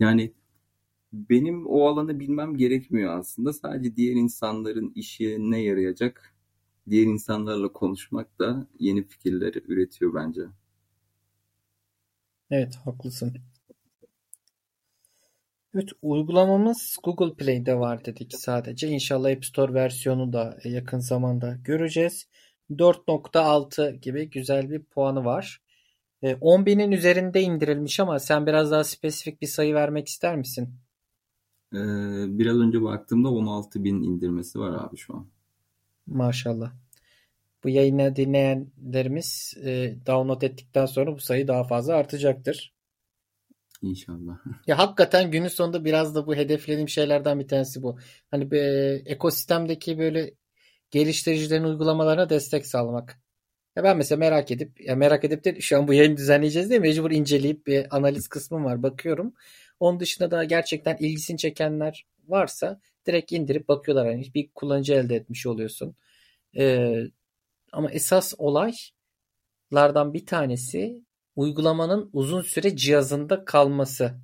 [0.00, 0.34] Yani
[1.12, 3.52] benim o alanı bilmem gerekmiyor aslında.
[3.52, 6.34] Sadece diğer insanların işi ne yarayacak,
[6.90, 10.42] diğer insanlarla konuşmak da yeni fikirler üretiyor bence.
[12.50, 13.36] Evet, haklısın.
[15.76, 18.88] Evet, uygulamamız Google Play'de var dedik sadece.
[18.88, 22.28] İnşallah App Store versiyonu da yakın zamanda göreceğiz.
[22.70, 25.62] 4.6 gibi güzel bir puanı var.
[26.22, 30.74] 10.000'in e, üzerinde indirilmiş ama sen biraz daha spesifik bir sayı vermek ister misin?
[31.72, 31.78] Ee,
[32.38, 35.26] biraz önce baktığımda 16.000 indirmesi var abi şu an.
[36.06, 36.72] Maşallah.
[37.64, 42.75] Bu yayını dinleyenlerimiz e, download ettikten sonra bu sayı daha fazla artacaktır.
[43.82, 44.38] İnşallah.
[44.66, 47.98] Ya hakikaten günün sonunda biraz da bu hedeflediğim şeylerden bir tanesi bu.
[48.30, 50.34] Hani bir ekosistemdeki böyle
[50.90, 53.20] geliştiricilerin uygulamalarına destek sağlamak.
[53.76, 56.78] Ya ben mesela merak edip ya merak edip de şu an bu yayını düzenleyeceğiz diye
[56.78, 59.34] mecbur inceleyip bir analiz kısmım var bakıyorum.
[59.80, 64.06] Onun dışında da gerçekten ilgisini çekenler varsa direkt indirip bakıyorlar.
[64.06, 65.96] Yani bir kullanıcı elde etmiş oluyorsun.
[66.56, 67.02] Ee,
[67.72, 71.05] ama esas olaylardan bir tanesi
[71.36, 74.14] uygulamanın uzun süre cihazında kalması.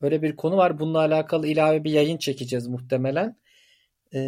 [0.00, 0.80] Öyle bir konu var.
[0.80, 3.36] Bununla alakalı ilave bir yayın çekeceğiz muhtemelen.
[4.12, 4.18] Ee,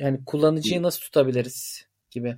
[0.00, 2.36] yani kullanıcıyı nasıl tutabiliriz gibi.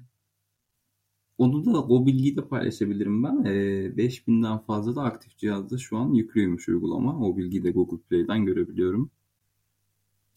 [1.39, 3.45] Onu da o bilgiyi de paylaşabilirim ben.
[3.45, 7.21] Ee, 5000'den fazla da aktif cihazda şu an yüklüymüş uygulama.
[7.21, 9.11] O bilgiyi de Google Play'den görebiliyorum.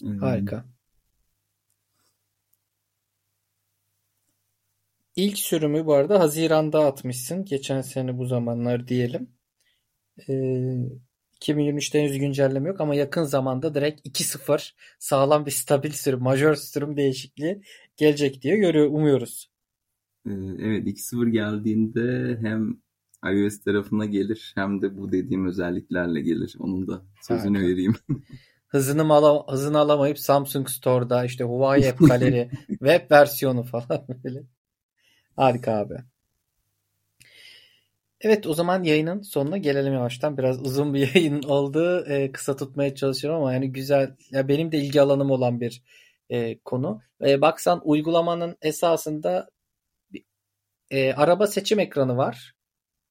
[0.04, 0.66] E, Harika.
[5.16, 7.46] İlk sürümü bu arada Haziran'da atmışsın.
[7.46, 9.30] Geçen sene bu zamanlar diyelim.
[10.30, 10.34] Ee,
[11.42, 16.98] 2023'te henüz güncelleme yok ama yakın zamanda direkt 2.0 sağlam bir stabil sürüm, majör sürüm
[16.98, 17.62] değişikliği
[17.98, 19.52] gelecek diye görüyor, umuyoruz.
[20.26, 22.78] Ee, evet 2.0 geldiğinde hem
[23.26, 26.56] iOS tarafına gelir hem de bu dediğim özelliklerle gelir.
[26.60, 27.72] Onun da sözünü Harika.
[27.72, 27.96] vereyim.
[28.68, 34.44] hızını, ala, hızını alamayıp Samsung Store'da işte Huawei App Gallery web versiyonu falan böyle.
[35.36, 35.96] Harika abi.
[38.22, 40.38] Evet o zaman yayının sonuna gelelim yavaştan.
[40.38, 42.06] Biraz uzun bir yayın oldu.
[42.08, 44.16] Ee, kısa tutmaya çalışıyorum ama yani güzel.
[44.32, 45.84] Ya benim de ilgi alanım olan bir
[46.30, 47.02] e, konu.
[47.26, 49.50] E, baksan uygulamanın esasında
[50.92, 52.54] e, araba seçim ekranı var.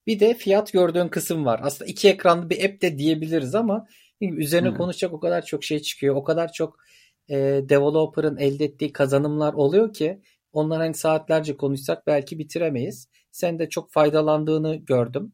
[0.07, 1.61] Bir de fiyat gördüğün kısım var.
[1.63, 3.87] Aslında iki ekranlı bir app de diyebiliriz ama
[4.21, 4.77] üzerine hmm.
[4.77, 6.15] konuşacak o kadar çok şey çıkıyor.
[6.15, 6.77] O kadar çok
[7.29, 7.37] e,
[7.69, 10.21] developer'ın elde ettiği kazanımlar oluyor ki
[10.53, 13.09] onlar hani saatlerce konuşsak belki bitiremeyiz.
[13.33, 15.33] Sen de çok faydalandığını gördüm.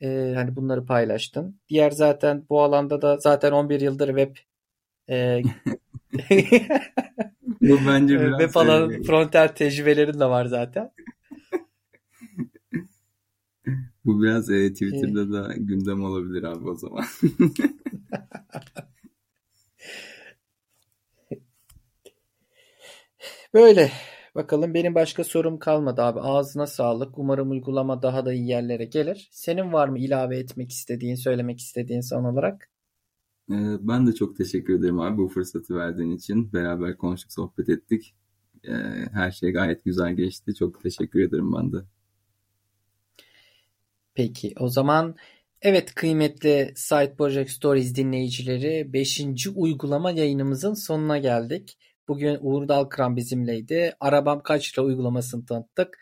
[0.00, 1.60] Ee, hani bunları paylaştın.
[1.68, 4.36] Diğer zaten bu alanda da zaten 11 yıldır web
[5.08, 5.42] e,
[7.60, 10.90] bu bence biraz web alanı frontend tecrübelerin de var zaten.
[14.04, 17.04] Bu biraz e, Twitter'da da gündem olabilir abi o zaman.
[23.54, 23.90] Böyle.
[24.34, 26.20] Bakalım benim başka sorum kalmadı abi.
[26.20, 27.18] Ağzına sağlık.
[27.18, 29.28] Umarım uygulama daha da iyi yerlere gelir.
[29.30, 32.70] Senin var mı ilave etmek istediğin, söylemek istediğin son olarak?
[33.50, 36.52] Ee, ben de çok teşekkür ederim abi bu fırsatı verdiğin için.
[36.52, 38.14] Beraber konuştuk, sohbet ettik.
[38.64, 38.72] Ee,
[39.12, 40.54] her şey gayet güzel geçti.
[40.54, 41.76] Çok teşekkür ederim ben de.
[44.14, 45.16] Peki o zaman
[45.62, 49.48] evet kıymetli Site Project Stories dinleyicileri 5.
[49.54, 51.78] uygulama yayınımızın sonuna geldik.
[52.12, 53.92] Bugün Uğur Dalkıran bizimleydi.
[54.00, 55.98] Arabam Kaç'la uygulamasını tanıttık.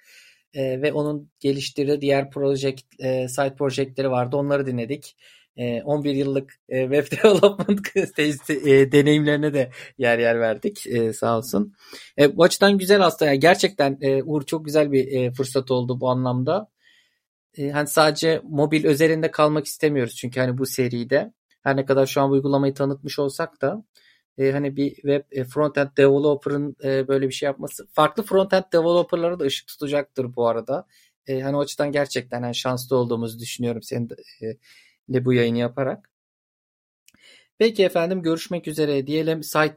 [0.54, 4.36] E, ve onun geliştirdiği diğer project, e, site projeleri vardı.
[4.36, 5.16] Onları dinledik.
[5.56, 7.96] E, 11 yıllık e, web development
[8.50, 10.86] e, deneyimlerine de yer yer verdik.
[10.86, 11.74] E, sağ olsun.
[12.18, 13.30] E, bu açıdan güzel aslında.
[13.30, 16.68] Yani gerçekten e, Uğur çok güzel bir e, fırsat oldu bu anlamda.
[17.58, 20.16] E, hani sadece mobil özelinde kalmak istemiyoruz.
[20.16, 21.32] Çünkü hani bu seride
[21.62, 23.84] her ne kadar şu an uygulamayı tanıtmış olsak da
[24.38, 29.40] e, hani bir web e, frontend developer'ın e, böyle bir şey yapması farklı frontend developer'lara
[29.40, 30.86] da ışık tutacaktır bu arada.
[31.26, 34.16] E, hani o açıdan gerçekten yani şanslı olduğumuzu düşünüyorum senin de,
[35.12, 36.10] e, bu yayını yaparak.
[37.60, 39.42] Peki efendim görüşmek üzere diyelim.
[39.42, 39.76] Site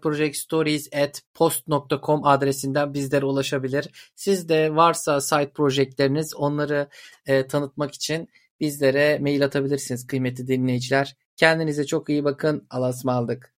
[2.23, 4.11] adresinden bizlere ulaşabilir.
[4.15, 6.89] Siz de varsa site projektleriniz onları
[7.25, 8.29] e, tanıtmak için
[8.59, 11.15] bizlere mail atabilirsiniz kıymetli dinleyiciler.
[11.35, 12.67] Kendinize çok iyi bakın.
[12.69, 13.52] Allah'a ısmarladık.